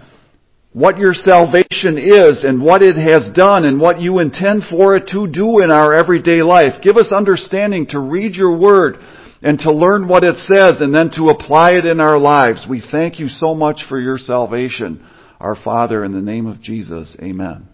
what 0.77 0.99
your 0.99 1.15
salvation 1.15 1.97
is 1.97 2.45
and 2.45 2.63
what 2.63 2.83
it 2.83 2.97
has 2.97 3.31
done 3.35 3.65
and 3.65 3.81
what 3.81 3.99
you 3.99 4.19
intend 4.19 4.63
for 4.69 4.95
it 4.95 5.09
to 5.09 5.27
do 5.27 5.65
in 5.65 5.71
our 5.71 5.95
everyday 5.95 6.43
life. 6.43 6.83
Give 6.83 6.99
us 6.99 7.15
understanding 7.17 7.87
to 7.93 7.99
read 7.99 8.35
your 8.35 8.59
word 8.59 8.97
and 9.41 9.59
to 9.61 9.73
learn 9.73 10.07
what 10.07 10.23
it 10.23 10.37
says 10.37 10.83
and 10.83 10.95
then 10.95 11.11
to 11.17 11.31
apply 11.31 11.79
it 11.79 11.87
in 11.87 11.99
our 11.99 12.19
lives. 12.19 12.67
We 12.69 12.83
thank 12.93 13.19
you 13.19 13.29
so 13.29 13.55
much 13.55 13.85
for 13.89 13.99
your 13.99 14.19
salvation. 14.19 15.03
Our 15.41 15.57
Father, 15.57 16.05
in 16.05 16.13
the 16.13 16.21
name 16.21 16.47
of 16.47 16.61
Jesus, 16.61 17.17
amen. 17.23 17.69